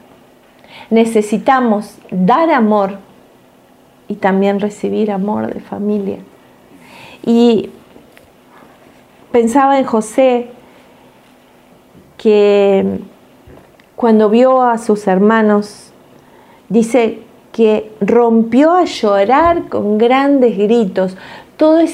Necesitamos 0.90 1.98
dar 2.10 2.50
amor 2.50 2.98
y 4.08 4.16
también 4.16 4.60
recibir 4.60 5.10
amor 5.10 5.52
de 5.52 5.60
familia. 5.60 6.18
Y 7.24 7.70
pensaba 9.30 9.78
en 9.78 9.84
José 9.84 10.50
que 12.16 13.00
cuando 13.96 14.28
vio 14.28 14.62
a 14.62 14.78
sus 14.78 15.06
hermanos, 15.06 15.92
dice 16.68 17.20
que 17.52 17.92
rompió 18.00 18.72
a 18.72 18.84
llorar 18.84 19.68
con 19.68 19.98
grandes 19.98 20.56
gritos. 20.56 21.16
Toda 21.56 21.84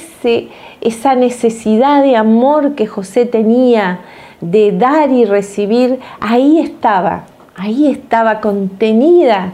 esa 0.80 1.14
necesidad 1.14 2.02
de 2.02 2.16
amor 2.16 2.74
que 2.74 2.86
José 2.86 3.26
tenía 3.26 4.00
de 4.40 4.72
dar 4.72 5.10
y 5.10 5.24
recibir, 5.24 5.98
ahí 6.20 6.60
estaba, 6.60 7.24
ahí 7.56 7.88
estaba 7.88 8.40
contenida 8.40 9.52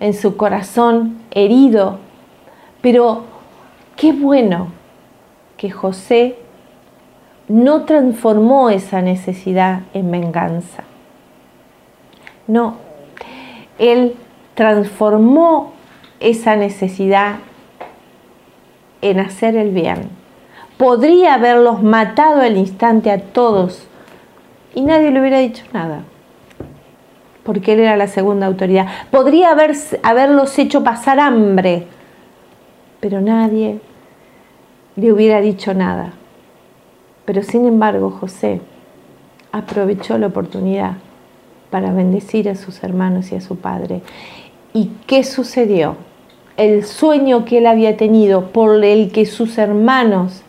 en 0.00 0.12
su 0.12 0.36
corazón 0.36 1.23
herido. 1.34 1.98
Pero 2.80 3.24
qué 3.96 4.12
bueno 4.12 4.68
que 5.56 5.70
José 5.70 6.36
no 7.48 7.82
transformó 7.84 8.70
esa 8.70 9.02
necesidad 9.02 9.82
en 9.92 10.10
venganza. 10.10 10.84
No, 12.46 12.76
él 13.78 14.14
transformó 14.54 15.72
esa 16.20 16.56
necesidad 16.56 17.36
en 19.02 19.20
hacer 19.20 19.56
el 19.56 19.70
bien. 19.70 20.10
Podría 20.78 21.34
haberlos 21.34 21.82
matado 21.82 22.40
al 22.40 22.56
instante 22.56 23.10
a 23.10 23.20
todos 23.20 23.86
y 24.74 24.82
nadie 24.82 25.10
le 25.10 25.20
hubiera 25.20 25.38
dicho 25.38 25.64
nada, 25.72 26.02
porque 27.44 27.74
él 27.74 27.80
era 27.80 27.96
la 27.96 28.08
segunda 28.08 28.46
autoridad. 28.46 28.86
Podría 29.10 29.50
haber, 29.50 29.74
haberlos 30.02 30.58
hecho 30.58 30.82
pasar 30.82 31.20
hambre, 31.20 31.86
pero 33.00 33.20
nadie 33.20 33.80
le 34.96 35.12
hubiera 35.12 35.40
dicho 35.40 35.74
nada. 35.74 36.14
Pero 37.24 37.42
sin 37.42 37.66
embargo, 37.66 38.10
José 38.10 38.60
aprovechó 39.52 40.18
la 40.18 40.28
oportunidad 40.28 40.94
para 41.70 41.92
bendecir 41.92 42.48
a 42.48 42.54
sus 42.54 42.82
hermanos 42.82 43.32
y 43.32 43.36
a 43.36 43.40
su 43.40 43.56
padre. 43.56 44.02
¿Y 44.72 44.90
qué 45.06 45.24
sucedió? 45.24 45.96
El 46.56 46.84
sueño 46.84 47.44
que 47.44 47.58
él 47.58 47.66
había 47.66 47.96
tenido, 47.96 48.52
por 48.52 48.84
el 48.84 49.10
que 49.10 49.26
sus 49.26 49.58
hermanos 49.58 50.42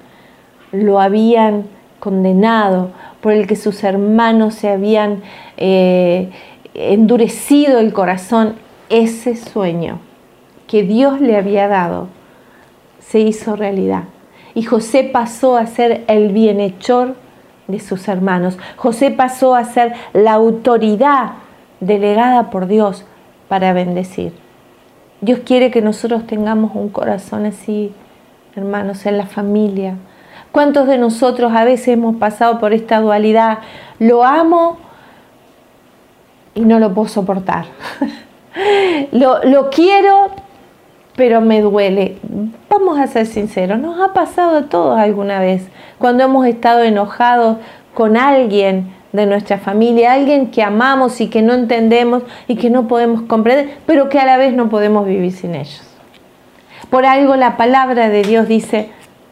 lo 0.72 1.00
habían 1.00 1.66
condenado, 2.00 2.90
por 3.22 3.34
el 3.34 3.48
que 3.48 3.56
sus 3.56 3.84
hermanos 3.84 4.54
se 4.54 4.70
habían 4.70 5.24
eh, 5.58 6.30
endurecido 6.76 7.80
el 7.80 7.94
corazón, 7.94 8.56
ese 8.90 9.36
sueño 9.36 10.00
que 10.68 10.84
Dios 10.84 11.22
le 11.22 11.38
había 11.38 11.68
dado 11.68 12.08
se 13.00 13.20
hizo 13.20 13.56
realidad. 13.56 14.04
Y 14.54 14.64
José 14.64 15.04
pasó 15.04 15.58
a 15.58 15.66
ser 15.66 16.04
el 16.08 16.32
bienhechor 16.32 17.16
de 17.68 17.80
sus 17.80 18.08
hermanos. 18.08 18.58
José 18.78 19.12
pasó 19.12 19.56
a 19.56 19.64
ser 19.66 19.94
la 20.14 20.34
autoridad 20.34 21.34
delegada 21.80 22.50
por 22.50 22.68
Dios 22.68 23.06
para 23.48 23.74
bendecir. 23.74 24.34
Dios 25.22 25.40
quiere 25.46 25.72
que 25.72 25.82
nosotros 25.82 26.28
tengamos 26.28 26.72
un 26.76 26.90
corazón 26.90 27.46
así, 27.46 27.94
hermanos, 28.56 29.06
en 29.06 29.18
la 29.18 29.26
familia. 29.26 29.96
¿Cuántos 30.52 30.88
de 30.88 30.98
nosotros 30.98 31.52
a 31.54 31.64
veces 31.64 31.90
hemos 31.90 32.16
pasado 32.16 32.60
por 32.60 32.74
esta 32.74 33.02
dualidad? 33.02 33.60
Lo 34.00 34.24
amo 34.24 34.78
y 36.56 36.62
no 36.62 36.80
lo 36.80 36.94
puedo 36.94 37.08
soportar. 37.08 37.66
lo, 39.12 39.44
lo 39.44 39.70
quiero, 39.70 40.32
pero 41.16 41.42
me 41.42 41.62
duele. 41.62 42.18
Vamos 42.70 42.98
a 42.98 43.08
ser 43.08 43.28
sinceros, 43.28 43.80
nos 43.80 44.00
ha 44.02 44.14
pasado 44.14 44.58
a 44.58 44.64
todos 44.64 44.98
alguna 44.98 45.40
vez, 45.40 45.68
cuando 46.00 46.24
hemos 46.24 46.48
estado 46.48 46.84
enojados 46.84 47.58
con 47.94 48.18
alguien 48.18 48.94
de 49.12 49.26
nuestra 49.26 49.58
familia, 49.58 50.14
alguien 50.14 50.52
que 50.52 50.62
amamos 50.62 51.22
y 51.22 51.30
que 51.30 51.42
no 51.42 51.54
entendemos 51.54 52.24
y 52.48 52.56
que 52.56 52.70
no 52.70 52.88
podemos 52.88 53.22
comprender, 53.24 53.78
pero 53.86 54.10
que 54.10 54.20
a 54.20 54.26
la 54.26 54.38
vez 54.38 54.54
no 54.54 54.70
podemos 54.70 55.06
vivir 55.06 55.32
sin 55.32 55.56
ellos. 55.56 55.84
Por 56.90 57.06
algo 57.06 57.36
la 57.36 57.58
palabra 57.58 58.10
de 58.10 58.24
Dios 58.24 58.48
dice, 58.48 58.90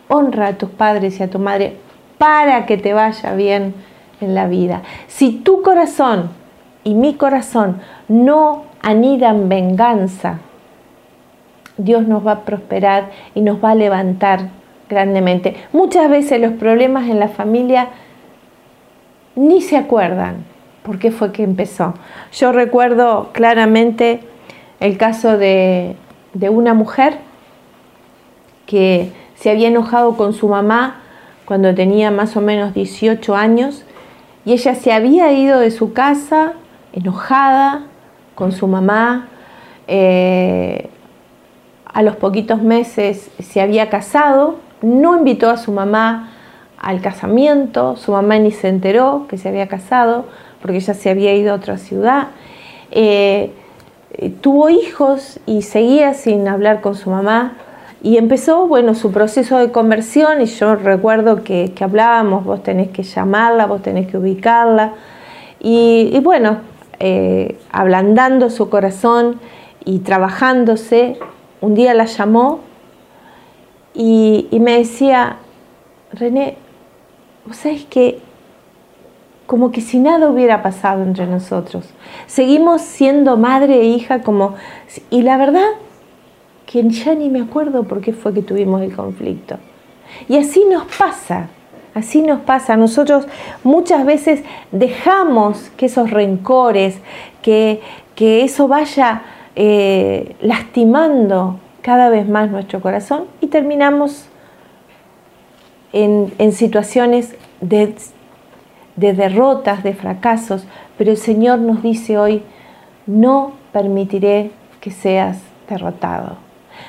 honra 0.07 0.47
a 0.47 0.57
tus 0.57 0.69
padres 0.69 1.19
y 1.19 1.23
a 1.23 1.29
tu 1.29 1.39
madre 1.39 1.77
para 2.17 2.65
que 2.65 2.77
te 2.77 2.93
vaya 2.93 3.33
bien 3.35 3.75
en 4.21 4.33
la 4.33 4.47
vida. 4.47 4.81
Si 5.07 5.31
tu 5.31 5.61
corazón 5.61 6.29
y 6.83 6.93
mi 6.93 7.15
corazón 7.15 7.79
no 8.07 8.63
anidan 8.81 9.49
venganza, 9.49 10.39
Dios 11.77 12.07
nos 12.07 12.25
va 12.25 12.31
a 12.33 12.39
prosperar 12.41 13.09
y 13.33 13.41
nos 13.41 13.63
va 13.63 13.71
a 13.71 13.75
levantar 13.75 14.49
grandemente. 14.89 15.55
Muchas 15.71 16.09
veces 16.09 16.39
los 16.39 16.53
problemas 16.53 17.09
en 17.09 17.19
la 17.19 17.29
familia 17.29 17.89
ni 19.35 19.61
se 19.61 19.77
acuerdan 19.77 20.45
por 20.83 20.99
qué 20.99 21.11
fue 21.11 21.31
que 21.31 21.43
empezó. 21.43 21.93
Yo 22.33 22.51
recuerdo 22.51 23.29
claramente 23.31 24.19
el 24.79 24.97
caso 24.97 25.37
de, 25.37 25.95
una 26.49 26.73
mujer 26.73 27.17
que 28.65 29.11
se 29.35 29.49
había 29.49 29.69
enojado 29.69 30.17
con 30.17 30.33
su 30.33 30.47
mamá 30.47 31.01
cuando 31.45 31.73
tenía 31.73 32.11
más 32.11 32.35
o 32.35 32.41
menos 32.41 32.73
18 32.73 33.35
años 33.35 33.83
y 34.45 34.53
ella 34.53 34.75
se 34.75 34.91
había 34.91 35.31
ido 35.31 35.59
de 35.59 35.71
su 35.71 35.93
casa 35.93 36.53
enojada 36.93 37.83
con 38.35 38.51
su 38.51 38.67
mamá. 38.67 39.27
Eh, 39.87 40.89
a 41.85 42.01
los 42.01 42.15
poquitos 42.15 42.61
meses 42.61 43.29
se 43.39 43.61
había 43.61 43.89
casado, 43.89 44.55
no 44.81 45.17
invitó 45.17 45.49
a 45.49 45.57
su 45.57 45.71
mamá 45.71 46.31
al 46.77 47.01
casamiento, 47.01 47.95
su 47.97 48.11
mamá 48.11 48.39
ni 48.39 48.51
se 48.51 48.69
enteró 48.69 49.25
que 49.29 49.37
se 49.37 49.49
había 49.49 49.67
casado 49.67 50.25
porque 50.61 50.77
ella 50.77 50.93
se 50.93 51.09
había 51.09 51.35
ido 51.35 51.51
a 51.51 51.55
otra 51.55 51.77
ciudad. 51.77 52.29
Eh, 52.91 53.51
tuvo 54.41 54.69
hijos 54.69 55.39
y 55.45 55.61
seguía 55.63 56.13
sin 56.13 56.47
hablar 56.47 56.81
con 56.81 56.95
su 56.95 57.09
mamá 57.09 57.53
y 58.01 58.17
empezó, 58.17 58.67
bueno, 58.67 58.95
su 58.95 59.11
proceso 59.11 59.57
de 59.57 59.71
conversión 59.71 60.41
y 60.41 60.45
yo 60.45 60.75
recuerdo 60.75 61.43
que, 61.43 61.73
hablábamos, 61.79 62.43
vos 62.43 62.61
tenés 62.61 62.89
que 62.89 63.03
llamarla, 63.03 63.65
vos 63.65 63.81
tenés 63.81 64.07
que 64.07 64.17
ubicarla 64.17 64.93
y, 65.59 66.19
bueno, 66.21 66.57
eh, 66.99 67.57
ablandando 67.71 68.49
su 68.49 68.69
corazón 68.69 69.39
y 69.85 69.99
trabajándose, 69.99 71.17
un 71.61 71.75
día 71.75 71.93
la 71.93 72.05
llamó 72.05 72.59
y, 73.93 74.47
me 74.59 74.77
decía, 74.77 75.37
René, 76.11 76.57
vos 77.45 77.59
que 77.89 78.19
como 79.45 79.71
que 79.71 79.81
si 79.81 79.99
nada 79.99 80.29
hubiera 80.29 80.63
pasado 80.63 81.03
entre 81.03 81.27
nosotros. 81.27 81.85
Seguimos 82.27 82.81
siendo 82.81 83.37
madre 83.37 83.81
e 83.81 83.85
hija 83.85 84.21
como... 84.21 84.55
Y 85.09 85.21
la 85.21 85.37
verdad 85.37 85.67
que 86.65 86.81
ya 86.89 87.13
ni 87.13 87.29
me 87.29 87.41
acuerdo 87.41 87.83
por 87.83 88.01
qué 88.01 88.13
fue 88.13 88.33
que 88.33 88.41
tuvimos 88.41 88.81
el 88.81 88.95
conflicto. 88.95 89.57
Y 90.27 90.37
así 90.37 90.63
nos 90.71 90.85
pasa, 90.85 91.49
así 91.93 92.21
nos 92.21 92.41
pasa. 92.41 92.77
Nosotros 92.77 93.27
muchas 93.63 94.05
veces 94.05 94.43
dejamos 94.71 95.69
que 95.77 95.87
esos 95.87 96.11
rencores, 96.11 96.97
que, 97.41 97.81
que 98.15 98.43
eso 98.43 98.67
vaya 98.67 99.23
eh, 99.55 100.35
lastimando 100.41 101.59
cada 101.81 102.09
vez 102.09 102.27
más 102.27 102.49
nuestro 102.49 102.81
corazón 102.81 103.25
y 103.41 103.47
terminamos 103.47 104.27
en, 105.91 106.51
situaciones 106.51 107.35
de, 107.61 107.93
de 108.95 109.13
derrotas, 109.13 109.83
de 109.83 109.93
fracasos, 109.93 110.65
pero 110.97 111.11
el 111.11 111.17
Señor 111.17 111.59
nos 111.59 111.83
dice 111.83 112.17
hoy, 112.17 112.41
no 113.05 113.51
permitiré 113.71 114.51
que 114.81 114.91
seas 114.91 115.39
derrotado. 115.69 116.37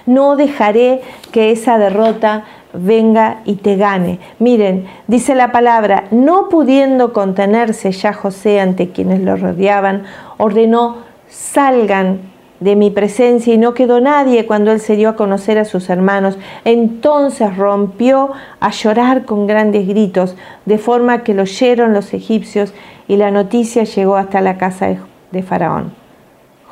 No 0.07 0.37
dejaré 0.37 1.03
que 1.33 1.51
esa 1.51 1.77
derrota 1.77 2.45
venga 2.75 3.41
y 3.45 3.57
te 3.57 3.77
gane. 3.77 4.19
Miren, 4.39 4.87
dice 5.07 5.35
la 5.35 5.53
palabra, 5.53 6.05
no 6.11 6.49
pudiendo 6.49 7.13
contenerse 7.13 7.93
ya 7.93 8.13
José 8.13 8.61
ante 8.61 8.91
quienes 8.91 9.21
lo 9.21 9.37
rodeaban, 9.37 10.05
ordenó, 10.37 10.99
salgan 11.29 12.35
de 12.61 12.77
mi 12.77 12.91
presencia 12.91 13.53
y 13.53 13.59
no 13.59 13.75
quedó 13.75 14.01
nadie 14.01 14.47
cuando 14.47 14.73
él 14.73 14.81
se 14.81 14.97
dio 14.97 15.11
a 15.11 15.17
conocer 15.17 15.59
a 15.59 15.65
sus 15.65 15.91
hermanos. 15.91 16.39
Entonces 16.65 17.57
rompió 17.57 18.31
a 18.61 18.71
llorar 18.71 19.25
con 19.25 19.47
grandes 19.47 19.87
gritos, 19.87 20.37
de 20.65 20.79
forma 20.79 21.23
que 21.23 21.35
lo 21.35 21.43
oyeron 21.43 21.93
los 21.93 22.15
egipcios 22.15 22.73
y 23.07 23.17
la 23.17 23.31
noticia 23.31 23.85
llegó 23.85 24.17
hasta 24.17 24.41
la 24.41 24.57
casa 24.57 24.97
de 25.31 25.43
Faraón. 25.43 25.93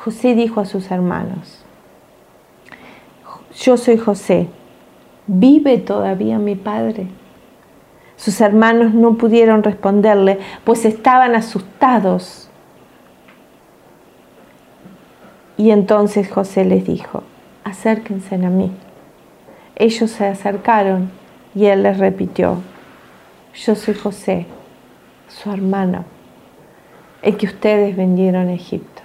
José 0.03 0.35
dijo 0.35 0.59
a 0.59 0.65
sus 0.65 0.91
hermanos, 0.91 1.63
yo 3.55 3.77
soy 3.77 3.97
José, 3.97 4.47
¿vive 5.27 5.77
todavía 5.77 6.39
mi 6.39 6.55
padre? 6.55 7.07
Sus 8.15 8.39
hermanos 8.41 8.93
no 8.93 9.15
pudieron 9.15 9.63
responderle, 9.63 10.39
pues 10.63 10.85
estaban 10.85 11.35
asustados 11.35 12.43
Y 15.57 15.71
entonces 15.71 16.29
José 16.29 16.65
les 16.65 16.85
dijo, 16.85 17.23
acérquense 17.63 18.35
a 18.35 18.49
mí. 18.49 18.71
Ellos 19.75 20.11
se 20.11 20.25
acercaron 20.25 21.11
y 21.53 21.65
él 21.65 21.83
les 21.83 21.99
repitió, 21.99 22.57
yo 23.53 23.75
soy 23.75 23.93
José, 23.93 24.47
su 25.27 25.51
hermano, 25.51 26.05
el 27.21 27.37
que 27.37 27.45
ustedes 27.45 27.95
vendieron 27.95 28.49
a 28.49 28.53
Egipto. 28.53 29.03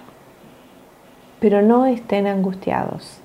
Pero 1.39 1.61
no 1.61 1.85
estén 1.85 2.27
angustiados, 2.27 3.19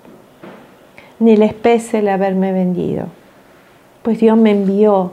ni 1.25 1.37
les 1.37 1.55
pese 1.55 2.01
el 2.01 2.09
haberme 2.09 2.53
vendido, 2.53 3.07
pues 4.03 4.19
Dios 4.19 4.37
me 4.37 4.51
envió 4.51 5.13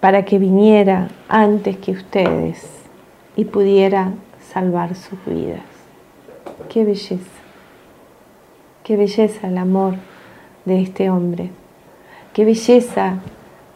para 0.00 0.24
que 0.24 0.38
viniera 0.38 1.08
antes 1.28 1.76
que 1.78 1.92
ustedes 1.92 2.68
y 3.36 3.46
pudiera 3.46 4.12
salvar 4.52 4.94
sus 4.94 5.18
vidas. 5.26 5.62
Qué 6.68 6.84
belleza, 6.84 7.40
qué 8.84 8.96
belleza 8.96 9.48
el 9.48 9.58
amor 9.58 9.94
de 10.64 10.82
este 10.82 11.10
hombre, 11.10 11.50
qué 12.32 12.44
belleza 12.44 13.18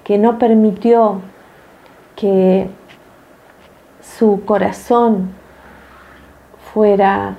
que 0.04 0.18
no 0.18 0.38
permitió 0.38 1.22
que 2.14 2.68
su 4.00 4.42
corazón 4.44 5.30
fuera 6.72 7.36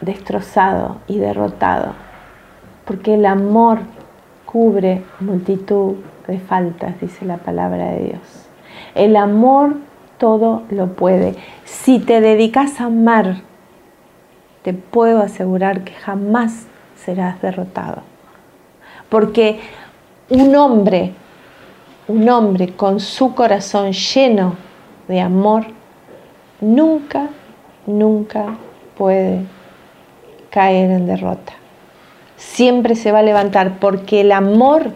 destrozado 0.00 0.98
y 1.06 1.18
derrotado, 1.18 1.92
porque 2.84 3.14
el 3.14 3.26
amor 3.26 3.80
cubre 4.46 5.02
multitud 5.20 5.94
de 6.26 6.38
faltas, 6.38 7.00
dice 7.00 7.24
la 7.24 7.38
palabra 7.38 7.90
de 7.92 8.04
Dios. 8.04 8.48
El 8.94 9.16
amor 9.16 9.76
todo 10.18 10.62
lo 10.70 10.94
puede. 10.94 11.34
Si 11.64 11.98
te 11.98 12.20
dedicas 12.20 12.80
a 12.80 12.84
amar, 12.84 13.42
te 14.62 14.72
puedo 14.72 15.20
asegurar 15.20 15.82
que 15.84 15.92
jamás 15.92 16.66
serás 16.94 17.40
derrotado. 17.42 18.02
Porque 19.08 19.60
un 20.28 20.54
hombre, 20.54 21.12
un 22.08 22.28
hombre 22.28 22.74
con 22.74 23.00
su 23.00 23.34
corazón 23.34 23.92
lleno 23.92 24.54
de 25.08 25.20
amor, 25.20 25.66
nunca, 26.60 27.28
nunca 27.86 28.56
puede 28.96 29.44
caer 30.50 30.90
en 30.90 31.06
derrota. 31.06 31.54
Siempre 32.50 32.96
se 32.96 33.12
va 33.12 33.20
a 33.20 33.22
levantar 33.22 33.78
porque 33.78 34.20
el 34.20 34.32
amor 34.32 34.92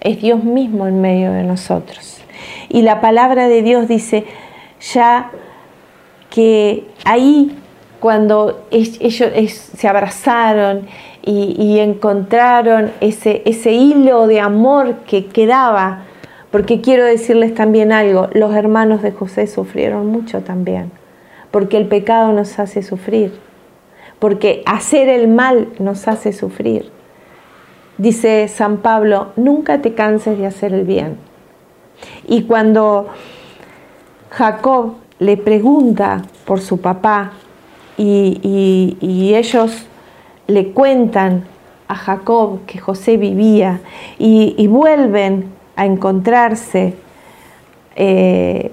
es 0.00 0.20
Dios 0.20 0.44
mismo 0.44 0.86
en 0.86 1.00
medio 1.00 1.32
de 1.32 1.42
nosotros. 1.42 2.20
Y 2.68 2.82
la 2.82 3.00
palabra 3.00 3.48
de 3.48 3.62
Dios 3.62 3.88
dice 3.88 4.24
ya 4.80 5.30
que 6.30 6.84
ahí 7.04 7.56
cuando 8.00 8.66
ellos 8.70 9.32
se 9.52 9.88
abrazaron 9.88 10.86
y, 11.24 11.78
encontraron 11.80 12.90
ese, 13.00 13.42
ese 13.44 13.72
hilo 13.72 14.26
de 14.26 14.40
amor 14.40 14.96
que 15.06 15.26
quedaba, 15.26 16.04
porque 16.50 16.80
quiero 16.80 17.04
decirles 17.04 17.54
también 17.54 17.92
algo, 17.92 18.28
los 18.32 18.54
hermanos 18.54 19.02
de 19.02 19.12
José 19.12 19.46
sufrieron 19.46 20.06
mucho 20.06 20.40
también, 20.40 20.90
porque 21.50 21.76
el 21.76 21.86
pecado 21.86 22.32
nos 22.32 22.58
hace 22.58 22.82
sufrir, 22.82 23.32
porque 24.18 24.62
hacer 24.66 25.08
el 25.08 25.28
mal 25.28 25.68
nos 25.78 26.08
hace 26.08 26.32
sufrir. 26.32 26.90
Dice 27.98 28.48
San 28.48 28.78
Pablo, 28.78 29.28
nunca 29.36 29.80
te 29.80 29.94
canses 29.94 30.38
de 30.38 30.46
hacer 30.46 30.72
el 30.72 30.84
bien. 30.84 31.16
Y 32.26 32.42
cuando 32.42 33.08
Jacob 34.30 34.94
le 35.18 35.36
pregunta 35.36 36.22
por 36.44 36.60
su 36.60 36.80
papá, 36.80 37.32
y, 37.98 39.34
ellos 39.34 39.86
le 40.46 40.70
cuentan 40.72 41.44
a 41.88 41.94
Jacob 41.94 42.60
que 42.66 42.78
José 42.78 43.16
vivía 43.16 43.80
y, 44.18 44.66
vuelven 44.68 45.46
a 45.76 45.86
encontrarse 45.86 46.94
eh, 47.96 48.70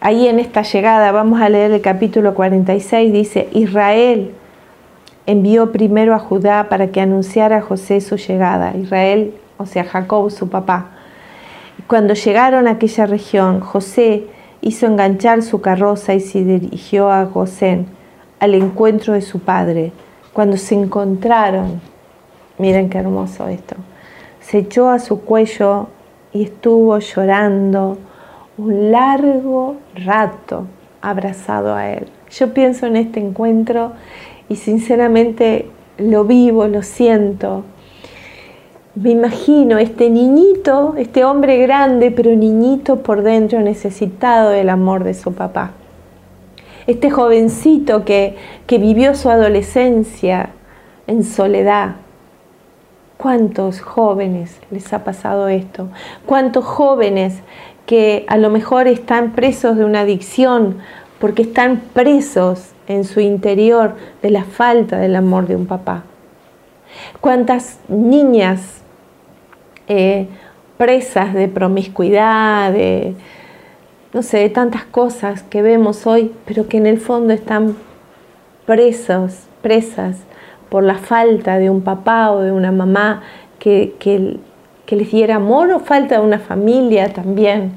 ahí 0.00 0.28
en 0.28 0.38
esta 0.38 0.62
llegada. 0.62 1.12
Vamos 1.12 1.40
a 1.40 1.48
leer 1.48 1.70
el 1.70 1.80
capítulo 1.80 2.34
46, 2.34 3.12
dice, 3.12 3.48
Israel 3.52 4.32
envió 5.26 5.72
primero 5.72 6.14
a 6.14 6.18
Judá 6.18 6.68
para 6.68 6.88
que 6.88 7.00
anunciara 7.00 7.58
a 7.58 7.62
José 7.62 8.00
su 8.00 8.16
llegada. 8.16 8.76
Israel, 8.76 9.34
o 9.58 9.66
sea, 9.66 9.84
Jacob, 9.84 10.30
su 10.30 10.48
papá. 10.48 10.90
Cuando 11.86 12.14
llegaron 12.14 12.66
a 12.66 12.72
aquella 12.72 13.06
región, 13.06 13.60
José 13.60 14.26
hizo 14.60 14.86
enganchar 14.86 15.42
su 15.42 15.60
carroza 15.60 16.14
y 16.14 16.20
se 16.20 16.44
dirigió 16.44 17.10
a 17.10 17.24
Gosén 17.24 17.86
al 18.40 18.54
encuentro 18.54 19.14
de 19.14 19.22
su 19.22 19.40
padre. 19.40 19.92
Cuando 20.32 20.56
se 20.56 20.74
encontraron, 20.74 21.80
miren 22.58 22.88
qué 22.88 22.98
hermoso 22.98 23.48
esto, 23.48 23.76
se 24.40 24.58
echó 24.58 24.90
a 24.90 24.98
su 24.98 25.20
cuello 25.20 25.88
y 26.32 26.44
estuvo 26.44 26.98
llorando 26.98 27.98
un 28.58 28.90
largo 28.90 29.76
rato 29.94 30.66
abrazado 31.00 31.74
a 31.74 31.90
él. 31.90 32.08
Yo 32.30 32.52
pienso 32.52 32.86
en 32.86 32.96
este 32.96 33.20
encuentro 33.20 33.92
y 34.48 34.56
sinceramente 34.56 35.66
lo 35.98 36.24
vivo, 36.24 36.66
lo 36.66 36.82
siento. 36.82 37.64
Me 38.94 39.10
imagino 39.10 39.78
este 39.78 40.08
niñito, 40.10 40.94
este 40.96 41.24
hombre 41.24 41.58
grande, 41.58 42.10
pero 42.10 42.30
niñito 42.34 43.02
por 43.02 43.22
dentro, 43.22 43.60
necesitado 43.60 44.50
del 44.50 44.70
amor 44.70 45.04
de 45.04 45.14
su 45.14 45.32
papá 45.32 45.72
este 46.86 47.10
jovencito 47.10 48.04
que, 48.04 48.36
vivió 48.68 49.14
su 49.14 49.30
adolescencia 49.30 50.50
en 51.06 51.24
soledad. 51.24 51.96
¿Cuántos 53.16 53.80
jóvenes 53.80 54.58
les 54.70 54.92
ha 54.92 55.02
pasado 55.04 55.48
esto? 55.48 55.88
¿Cuántos 56.26 56.64
jóvenes 56.64 57.40
que 57.86 58.24
a 58.28 58.36
lo 58.36 58.50
mejor 58.50 58.88
están 58.88 59.32
presos 59.32 59.76
de 59.76 59.84
una 59.84 60.00
adicción 60.00 60.78
porque 61.18 61.42
están 61.42 61.82
presos 61.92 62.72
en 62.88 63.04
su 63.04 63.20
interior 63.20 63.94
de 64.22 64.30
la 64.30 64.44
falta 64.44 64.98
del 64.98 65.16
amor 65.16 65.46
de 65.46 65.56
un 65.56 65.66
papá? 65.66 66.04
¿Cuántas 67.20 67.78
niñas 67.88 68.82
eh, 69.88 70.28
presas 70.76 71.34
de 71.34 71.48
promiscuidad, 71.48 72.72
de, 72.72 73.14
no 74.12 74.22
sé, 74.22 74.38
de 74.38 74.50
tantas 74.50 74.84
cosas 74.84 75.42
que 75.42 75.62
vemos 75.62 76.06
hoy, 76.06 76.32
pero 76.44 76.68
que 76.68 76.76
en 76.76 76.86
el 76.86 76.98
fondo 76.98 77.32
están 77.32 77.76
presos, 78.66 79.46
presas 79.62 80.18
por 80.68 80.82
la 80.82 80.96
falta 80.96 81.58
de 81.58 81.70
un 81.70 81.82
papá 81.82 82.32
o 82.32 82.40
de 82.40 82.52
una 82.52 82.72
mamá 82.72 83.22
que, 83.58 83.94
que, 83.98 84.38
les 84.94 85.10
diera 85.10 85.36
amor 85.36 85.70
o 85.72 85.80
falta 85.80 86.18
de 86.18 86.26
una 86.26 86.38
familia 86.38 87.12
también. 87.12 87.72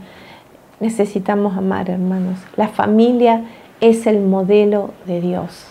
Necesitamos 0.79 1.57
amar, 1.57 1.89
hermanos. 1.89 2.39
La 2.55 2.67
familia 2.67 3.43
es 3.81 4.07
el 4.07 4.21
modelo 4.21 4.91
de 5.05 5.21
Dios. 5.21 5.65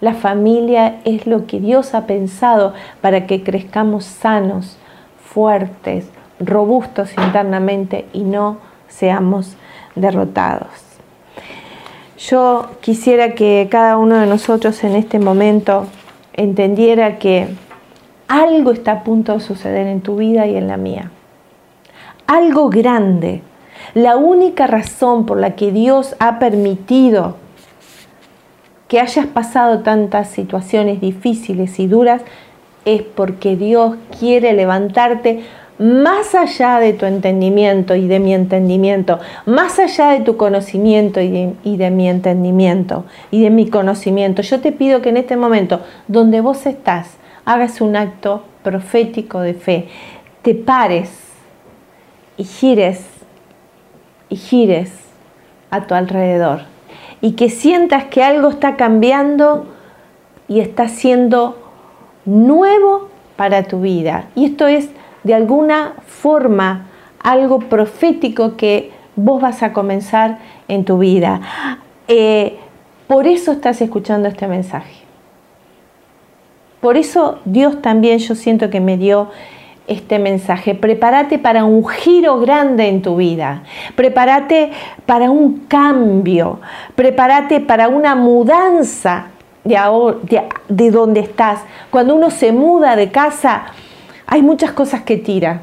La 0.00 0.14
familia 0.14 1.00
es 1.04 1.26
lo 1.26 1.46
que 1.46 1.58
Dios 1.58 1.94
ha 1.94 2.06
pensado 2.06 2.74
para 3.00 3.26
que 3.26 3.42
crezcamos 3.42 4.04
sanos, 4.04 4.76
fuertes, 5.24 6.08
robustos 6.38 7.12
internamente 7.16 8.06
y 8.12 8.24
no 8.24 8.58
seamos 8.88 9.56
derrotados. 9.94 10.68
Yo 12.18 12.70
quisiera 12.80 13.34
que 13.34 13.68
cada 13.70 13.96
uno 13.96 14.16
de 14.16 14.26
nosotros 14.26 14.82
en 14.84 14.96
este 14.96 15.18
momento 15.18 15.86
entendiera 16.32 17.18
que 17.18 17.48
algo 18.28 18.72
está 18.72 18.92
a 18.92 19.04
punto 19.04 19.34
de 19.34 19.40
suceder 19.40 19.86
en 19.86 20.00
tu 20.00 20.16
vida 20.16 20.46
y 20.46 20.56
en 20.56 20.68
la 20.68 20.76
mía. 20.76 21.10
Algo 22.26 22.68
grande. 22.68 23.42
La 23.96 24.18
única 24.18 24.66
razón 24.66 25.24
por 25.24 25.40
la 25.40 25.56
que 25.56 25.72
Dios 25.72 26.16
ha 26.18 26.38
permitido 26.38 27.36
que 28.88 29.00
hayas 29.00 29.24
pasado 29.24 29.78
tantas 29.78 30.28
situaciones 30.28 31.00
difíciles 31.00 31.80
y 31.80 31.86
duras 31.86 32.20
es 32.84 33.00
porque 33.00 33.56
Dios 33.56 33.96
quiere 34.20 34.52
levantarte 34.52 35.44
más 35.78 36.34
allá 36.34 36.78
de 36.78 36.92
tu 36.92 37.06
entendimiento 37.06 37.94
y 37.94 38.06
de 38.06 38.20
mi 38.20 38.34
entendimiento, 38.34 39.18
más 39.46 39.78
allá 39.78 40.08
de 40.08 40.20
tu 40.20 40.36
conocimiento 40.36 41.22
y 41.22 41.54
de, 41.64 41.90
mi 41.90 42.06
entendimiento 42.10 43.06
y 43.30 43.44
de 43.44 43.48
mi 43.48 43.70
conocimiento. 43.70 44.42
Yo 44.42 44.60
te 44.60 44.72
pido 44.72 45.00
que 45.00 45.08
en 45.08 45.16
este 45.16 45.38
momento, 45.38 45.80
donde 46.06 46.42
vos 46.42 46.66
estás, 46.66 47.16
hagas 47.46 47.80
un 47.80 47.96
acto 47.96 48.44
profético 48.62 49.40
de 49.40 49.54
fe, 49.54 49.88
te 50.42 50.54
pares 50.54 51.08
y 52.36 52.44
gires 52.44 53.15
y 54.28 54.36
gires 54.36 54.92
a 55.70 55.86
tu 55.86 55.94
alrededor 55.94 56.62
y 57.20 57.32
que 57.32 57.50
sientas 57.50 58.04
que 58.04 58.22
algo 58.22 58.50
está 58.50 58.76
cambiando 58.76 59.66
y 60.48 60.60
está 60.60 60.88
siendo 60.88 61.58
nuevo 62.24 63.08
para 63.36 63.64
tu 63.64 63.80
vida. 63.80 64.28
Y 64.34 64.46
esto 64.46 64.66
es 64.66 64.90
de 65.24 65.34
alguna 65.34 65.94
forma 66.06 66.86
algo 67.22 67.58
profético 67.58 68.56
que 68.56 68.92
vos 69.16 69.40
vas 69.40 69.62
a 69.62 69.72
comenzar 69.72 70.38
en 70.68 70.84
tu 70.84 70.98
vida. 70.98 71.40
Eh, 72.08 72.58
por 73.06 73.26
eso 73.26 73.52
estás 73.52 73.80
escuchando 73.80 74.28
este 74.28 74.46
mensaje. 74.46 75.06
Por 76.80 76.96
eso 76.96 77.40
Dios 77.44 77.82
también 77.82 78.18
yo 78.18 78.34
siento 78.34 78.70
que 78.70 78.80
me 78.80 78.96
dio 78.96 79.30
este 79.86 80.18
mensaje. 80.18 80.74
Prepárate 80.74 81.38
para 81.38 81.64
un 81.64 81.86
giro 81.86 82.38
grande 82.40 82.88
en 82.88 83.02
tu 83.02 83.16
vida. 83.16 83.62
Prepárate 83.94 84.70
para 85.04 85.30
un 85.30 85.66
cambio. 85.66 86.60
Prepárate 86.94 87.60
para 87.60 87.88
una 87.88 88.14
mudanza 88.14 89.26
de, 89.64 89.76
de, 90.22 90.42
de 90.68 90.90
donde 90.90 91.20
estás. 91.20 91.60
Cuando 91.90 92.14
uno 92.14 92.30
se 92.30 92.52
muda 92.52 92.96
de 92.96 93.10
casa, 93.10 93.66
hay 94.26 94.42
muchas 94.42 94.72
cosas 94.72 95.02
que 95.02 95.16
tira. 95.16 95.60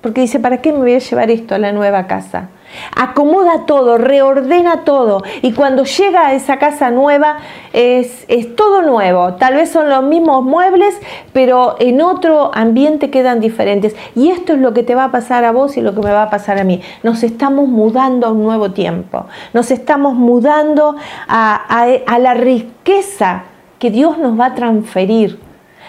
Porque 0.00 0.20
dice, 0.20 0.40
¿para 0.40 0.58
qué 0.58 0.72
me 0.72 0.78
voy 0.78 0.94
a 0.94 0.98
llevar 0.98 1.30
esto 1.30 1.54
a 1.54 1.58
la 1.58 1.72
nueva 1.72 2.06
casa? 2.06 2.48
Acomoda 2.94 3.66
todo, 3.66 3.98
reordena 3.98 4.84
todo 4.84 5.22
y 5.42 5.52
cuando 5.52 5.84
llega 5.84 6.26
a 6.26 6.34
esa 6.34 6.58
casa 6.58 6.90
nueva 6.90 7.38
es, 7.72 8.24
es, 8.28 8.54
todo 8.56 8.82
nuevo. 8.82 9.34
Tal 9.34 9.54
vez 9.54 9.70
son 9.70 9.88
los 9.88 10.02
mismos 10.02 10.44
muebles, 10.44 10.98
pero 11.32 11.76
en 11.78 12.00
otro 12.00 12.50
ambiente 12.54 13.10
quedan 13.10 13.40
diferentes. 13.40 13.94
Y 14.14 14.30
esto 14.30 14.54
es 14.54 14.60
lo 14.60 14.72
que 14.72 14.82
te 14.82 14.94
va 14.94 15.04
a 15.04 15.12
pasar 15.12 15.44
a 15.44 15.52
vos 15.52 15.76
y 15.76 15.80
lo 15.80 15.94
que 15.94 16.00
me 16.00 16.12
va 16.12 16.24
a 16.24 16.30
pasar 16.30 16.58
a 16.58 16.64
mí. 16.64 16.80
Nos 17.02 17.22
estamos 17.22 17.68
mudando 17.68 18.26
a 18.26 18.30
un 18.30 18.42
nuevo 18.42 18.72
tiempo, 18.72 19.26
nos 19.52 19.70
estamos 19.70 20.14
mudando 20.14 20.96
a, 21.28 21.62
a, 21.68 21.86
a 22.06 22.18
la 22.18 22.34
riqueza 22.34 23.44
que 23.78 23.90
Dios 23.90 24.18
nos 24.18 24.38
va 24.38 24.46
a 24.46 24.54
transferir. 24.54 25.38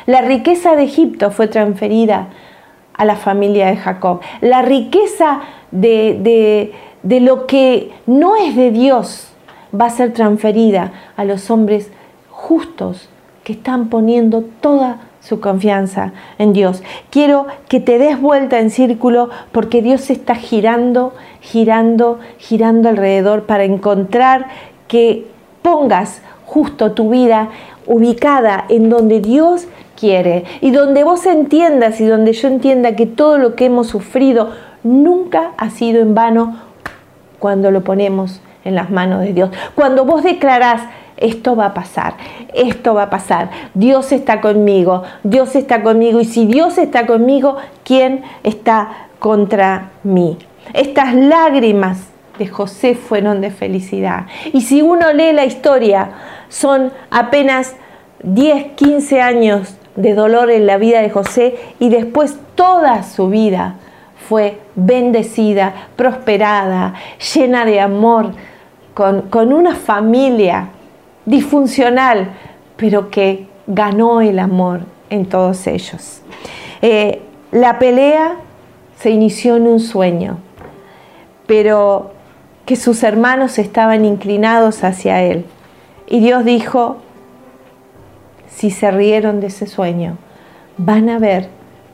La 0.05 0.21
riqueza 0.21 0.75
de 0.75 0.83
Egipto 0.83 1.31
fue 1.31 1.47
transferida 1.47 2.27
a 2.97 3.05
la 3.05 3.15
familia 3.15 3.67
de 3.67 3.77
Jacob. 3.77 4.19
La 4.41 4.62
riqueza 4.62 5.41
de, 5.71 6.73
lo 7.03 7.47
que 7.47 7.91
no 8.05 8.36
es 8.36 8.55
de 8.55 8.71
Dios 8.71 9.29
va 9.79 9.86
a 9.86 9.91
ser 9.91 10.13
transferida 10.13 10.91
a 11.15 11.23
los 11.23 11.49
hombres 11.49 11.91
justos 12.29 13.10
que 13.43 13.53
están 13.53 13.89
poniendo 13.89 14.43
toda 14.62 14.97
su 15.21 15.39
confianza 15.39 16.13
en 16.38 16.53
Dios. 16.53 16.83
Quiero 17.10 17.47
que 17.67 17.79
te 17.79 17.97
des 17.97 18.19
vuelta 18.19 18.60
en 18.60 18.69
círculo 18.69 19.29
porque 19.51 19.81
Dios 19.81 20.10
está 20.10 20.36
girando, 20.36 21.13
girando, 21.41 22.19
girando 22.38 22.89
alrededor 22.89 23.43
para 23.43 23.65
encontrar 23.65 24.47
que 24.88 25.27
pongas 25.62 26.21
justo 26.45 26.93
tu 26.93 27.10
vida 27.10 27.49
ubicada 27.86 28.65
en 28.69 28.89
donde 28.89 29.19
Dios 29.19 29.67
quiere 29.99 30.45
y 30.62 30.71
donde 30.71 31.03
vos 31.03 31.25
entiendas 31.25 31.99
y 31.99 32.05
donde 32.05 32.33
yo 32.33 32.47
entienda 32.47 32.95
que 32.95 33.05
todo 33.05 33.38
lo 33.38 33.55
que 33.55 33.65
hemos 33.65 33.88
sufrido 33.88 34.51
nunca 34.83 35.51
ha 35.57 35.69
sido 35.69 36.01
en 36.01 36.13
vano 36.13 36.57
cuando 37.39 37.71
lo 37.71 37.83
ponemos 37.83 38.41
en 38.63 38.75
las 38.75 38.89
manos 38.89 39.21
de 39.21 39.33
Dios. 39.33 39.49
Cuando 39.75 40.05
vos 40.05 40.23
declarás, 40.23 40.81
esto 41.17 41.55
va 41.55 41.67
a 41.67 41.73
pasar, 41.73 42.15
esto 42.53 42.93
va 42.93 43.03
a 43.03 43.10
pasar, 43.10 43.49
Dios 43.73 44.12
está 44.12 44.39
conmigo, 44.39 45.03
Dios 45.23 45.55
está 45.55 45.81
conmigo 45.81 46.19
y 46.21 46.25
si 46.25 46.45
Dios 46.45 46.77
está 46.77 47.07
conmigo, 47.07 47.57
¿quién 47.83 48.23
está 48.43 49.07
contra 49.19 49.91
mí? 50.03 50.38
Estas 50.73 51.15
lágrimas 51.15 52.10
de 52.38 52.47
José 52.47 52.93
fueron 52.93 53.41
de 53.41 53.49
felicidad. 53.49 54.27
Y 54.53 54.62
si 54.62 54.81
uno 54.81 55.12
lee 55.12 55.33
la 55.33 55.45
historia, 55.45 56.12
son 56.49 56.91
apenas 57.10 57.75
10, 58.23 58.73
15 58.73 59.21
años 59.21 59.75
de 59.97 60.13
dolor 60.13 60.49
en 60.49 60.65
la 60.65 60.77
vida 60.77 61.01
de 61.01 61.10
José 61.10 61.57
y 61.79 61.89
después 61.89 62.38
toda 62.55 63.03
su 63.03 63.27
vida 63.27 63.75
fue 64.29 64.60
bendecida, 64.75 65.73
prosperada, 65.95 66.93
llena 67.33 67.65
de 67.65 67.81
amor, 67.81 68.31
con, 68.93 69.53
una 69.53 69.75
familia 69.75 70.69
disfuncional, 71.25 72.29
pero 72.77 73.10
que 73.10 73.47
ganó 73.67 74.21
el 74.21 74.39
amor 74.39 74.81
en 75.10 75.25
todos 75.25 75.67
ellos. 75.67 76.21
Eh, 76.81 77.21
la 77.51 77.79
pelea 77.79 78.36
se 78.99 79.10
inició 79.12 79.55
en 79.55 79.67
un 79.67 79.79
sueño, 79.79 80.38
pero 81.45 82.12
que 82.65 82.75
sus 82.75 83.03
hermanos 83.03 83.57
estaban 83.60 84.03
inclinados 84.03 84.83
hacia 84.83 85.23
él. 85.23 85.45
Y 86.07 86.19
Dios 86.19 86.43
dijo, 86.43 86.97
si 88.47 88.71
se 88.71 88.91
rieron 88.91 89.39
de 89.39 89.47
ese 89.47 89.67
sueño, 89.67 90.17
van 90.77 91.10
a 91.10 91.19
ver 91.19 91.49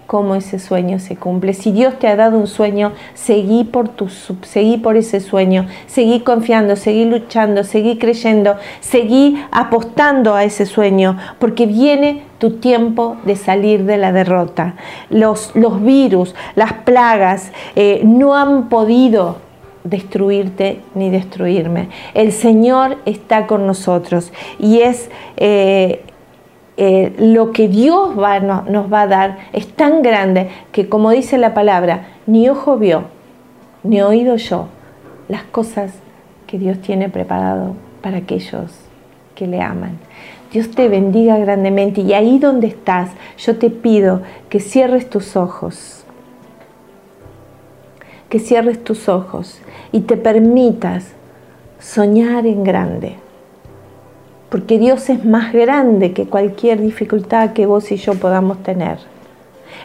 cómo 0.05 0.35
ese 0.35 0.59
sueño 0.59 0.99
se 0.99 1.15
cumple. 1.15 1.53
Si 1.53 1.71
Dios 1.71 1.97
te 1.97 2.07
ha 2.07 2.15
dado 2.15 2.37
un 2.37 2.47
sueño, 2.47 2.91
seguí 3.13 3.63
por, 3.63 3.89
tu, 3.89 4.09
seguí 4.09 4.77
por 4.77 4.97
ese 4.97 5.19
sueño, 5.19 5.67
seguí 5.87 6.19
confiando, 6.19 6.75
seguí 6.75 7.05
luchando, 7.05 7.63
seguí 7.63 7.97
creyendo, 7.97 8.57
seguí 8.79 9.41
apostando 9.51 10.35
a 10.35 10.43
ese 10.43 10.65
sueño, 10.65 11.17
porque 11.39 11.65
viene 11.65 12.23
tu 12.37 12.57
tiempo 12.57 13.17
de 13.25 13.35
salir 13.35 13.85
de 13.85 13.97
la 13.97 14.11
derrota. 14.11 14.75
Los, 15.09 15.51
los 15.55 15.81
virus, 15.83 16.35
las 16.55 16.73
plagas 16.73 17.51
eh, 17.75 18.01
no 18.03 18.35
han 18.35 18.69
podido 18.69 19.37
destruirte 19.83 20.81
ni 20.95 21.09
destruirme. 21.09 21.89
El 22.13 22.31
Señor 22.31 22.97
está 23.05 23.47
con 23.47 23.65
nosotros 23.65 24.31
y 24.59 24.81
es... 24.81 25.09
Eh, 25.37 26.03
eh, 26.75 27.13
lo 27.19 27.51
que 27.51 27.67
Dios 27.67 28.19
va, 28.19 28.39
nos 28.39 28.91
va 28.91 29.01
a 29.01 29.07
dar 29.07 29.37
es 29.53 29.67
tan 29.67 30.01
grande 30.01 30.49
que, 30.71 30.89
como 30.89 31.11
dice 31.11 31.37
la 31.37 31.53
palabra, 31.53 32.07
ni 32.25 32.49
ojo 32.49 32.77
vio, 32.77 33.03
ni 33.83 34.01
oído 34.01 34.37
yo 34.37 34.67
las 35.27 35.43
cosas 35.43 35.93
que 36.47 36.57
Dios 36.57 36.79
tiene 36.79 37.09
preparado 37.09 37.75
para 38.01 38.17
aquellos 38.17 38.71
que 39.35 39.45
le 39.45 39.61
aman. 39.61 39.99
Dios 40.51 40.71
te 40.71 40.87
bendiga 40.87 41.37
grandemente 41.37 42.01
y 42.01 42.13
ahí 42.13 42.39
donde 42.39 42.67
estás, 42.67 43.09
yo 43.37 43.57
te 43.57 43.69
pido 43.69 44.21
que 44.49 44.59
cierres 44.59 45.09
tus 45.09 45.35
ojos, 45.35 46.03
que 48.29 48.39
cierres 48.39 48.83
tus 48.83 49.09
ojos 49.09 49.59
y 49.91 50.01
te 50.01 50.17
permitas 50.17 51.13
soñar 51.79 52.45
en 52.47 52.63
grande 52.63 53.22
porque 54.53 54.77
Dios 54.77 55.09
es 55.09 55.25
más 55.25 55.51
grande 55.51 56.13
que 56.13 56.27
cualquier 56.27 56.79
dificultad 56.79 57.53
que 57.53 57.65
vos 57.65 57.91
y 57.91 57.95
yo 57.95 58.13
podamos 58.13 58.61
tener. 58.61 58.99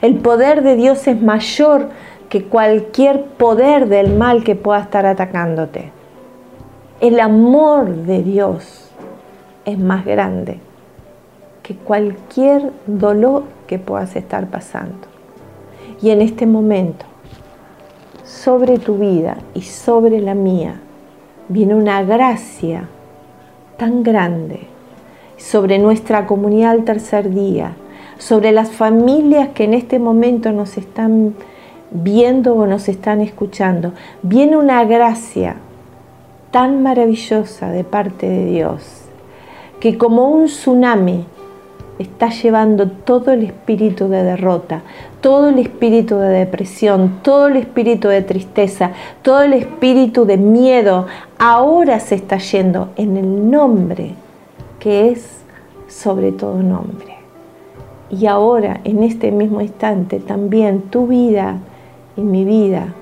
El 0.03 0.17
poder 0.17 0.63
de 0.63 0.77
Dios 0.77 1.09
es 1.09 1.19
mayor 1.23 1.89
que 2.29 2.45
cualquier 2.45 3.25
poder 3.25 3.89
del 3.89 4.15
mal 4.15 4.45
que 4.45 4.57
pueda 4.57 4.81
estar 4.81 5.07
atacándote. 5.07 5.91
El 7.01 7.19
amor 7.19 7.89
de 7.89 8.23
Dios 8.23 8.91
es 9.65 9.79
más 9.79 10.05
grande 10.05 10.61
que 11.63 11.75
cualquier 11.75 12.71
dolor 12.87 13.45
que 13.67 13.79
puedas 13.79 14.17
estar 14.17 14.49
pasando. 14.49 15.09
Y 16.03 16.11
en 16.11 16.21
este 16.21 16.45
momento, 16.45 17.07
sobre 18.23 18.79
tu 18.79 18.99
vida 18.99 19.39
y 19.55 19.63
sobre 19.63 20.21
la 20.21 20.35
mía, 20.35 20.79
viene 21.49 21.75
una 21.75 22.03
gracia 22.03 22.87
tan 23.79 24.03
grande 24.03 24.67
sobre 25.39 25.79
nuestra 25.79 26.27
comunidad 26.27 26.73
al 26.73 26.85
tercer 26.85 27.31
día, 27.31 27.73
sobre 28.19 28.53
las 28.53 28.71
familias 28.71 29.51
que 29.55 29.65
en 29.65 29.73
este 29.73 29.99
momento 29.99 30.53
nos 30.53 30.77
están 30.77 31.35
viendo 31.91 32.55
o 32.55 32.67
nos 32.67 32.89
están 32.89 33.23
escuchando. 33.23 33.93
Viene 34.23 34.57
una 34.59 34.85
gracia 34.85 35.57
tan 36.51 36.83
maravillosa 36.83 37.71
de 37.71 37.85
parte 37.85 38.29
de 38.29 38.45
Dios 38.47 38.83
que 39.81 39.97
como 39.97 40.29
un 40.29 40.47
tsunami 40.47 41.25
está 41.99 42.31
llevando 42.31 42.89
todo 42.89 43.33
el 43.33 43.43
espíritu 43.43 44.09
de 44.09 44.23
derrota, 44.23 44.83
todo 45.21 45.49
el 45.49 45.59
espíritu 45.59 46.17
de 46.17 46.29
depresión, 46.29 47.19
todo 47.23 47.49
el 47.49 47.57
espíritu 47.57 48.09
de 48.09 48.23
tristeza, 48.23 48.93
todo 49.23 49.43
el 49.43 49.53
espíritu 49.53 50.25
de 50.25 50.37
miedo, 50.37 51.07
ahora 51.39 51.99
se 52.01 52.15
está 52.15 52.39
yendo 52.39 52.91
en 52.97 53.17
el 53.17 53.51
nombre 53.51 54.15
que 54.79 55.11
es 55.11 55.39
sobre 55.89 56.33
todo 56.33 56.63
nombre. 56.63 57.17
Y 58.11 58.27
ahora, 58.27 58.81
en 58.85 59.03
este 59.03 59.31
mismo 59.31 59.61
instante, 59.61 60.19
también 60.21 60.83
tu 60.83 61.07
vida 61.07 61.59
y 62.17 62.23
mi 62.23 62.45
vida 62.45 62.95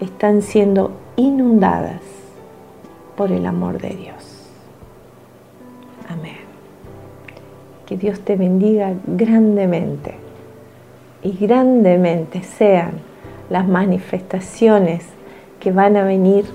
están 0.00 0.42
siendo 0.42 0.92
inundadas 1.16 2.00
por 3.16 3.30
el 3.30 3.44
amor 3.46 3.80
de 3.80 3.90
Dios. 3.90 4.48
Amén. 6.08 6.41
Que 7.92 7.98
Dios 7.98 8.20
te 8.20 8.36
bendiga 8.36 8.94
grandemente 9.06 10.14
y 11.22 11.32
grandemente 11.32 12.42
sean 12.42 12.92
las 13.50 13.68
manifestaciones 13.68 15.04
que 15.60 15.72
van 15.72 15.98
a 15.98 16.02
venir 16.02 16.46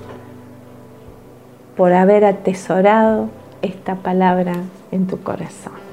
por 1.76 1.94
haber 1.94 2.26
atesorado 2.26 3.30
esta 3.62 3.98
palabra 3.98 4.54
en 4.92 5.06
tu 5.06 5.22
corazón. 5.22 5.87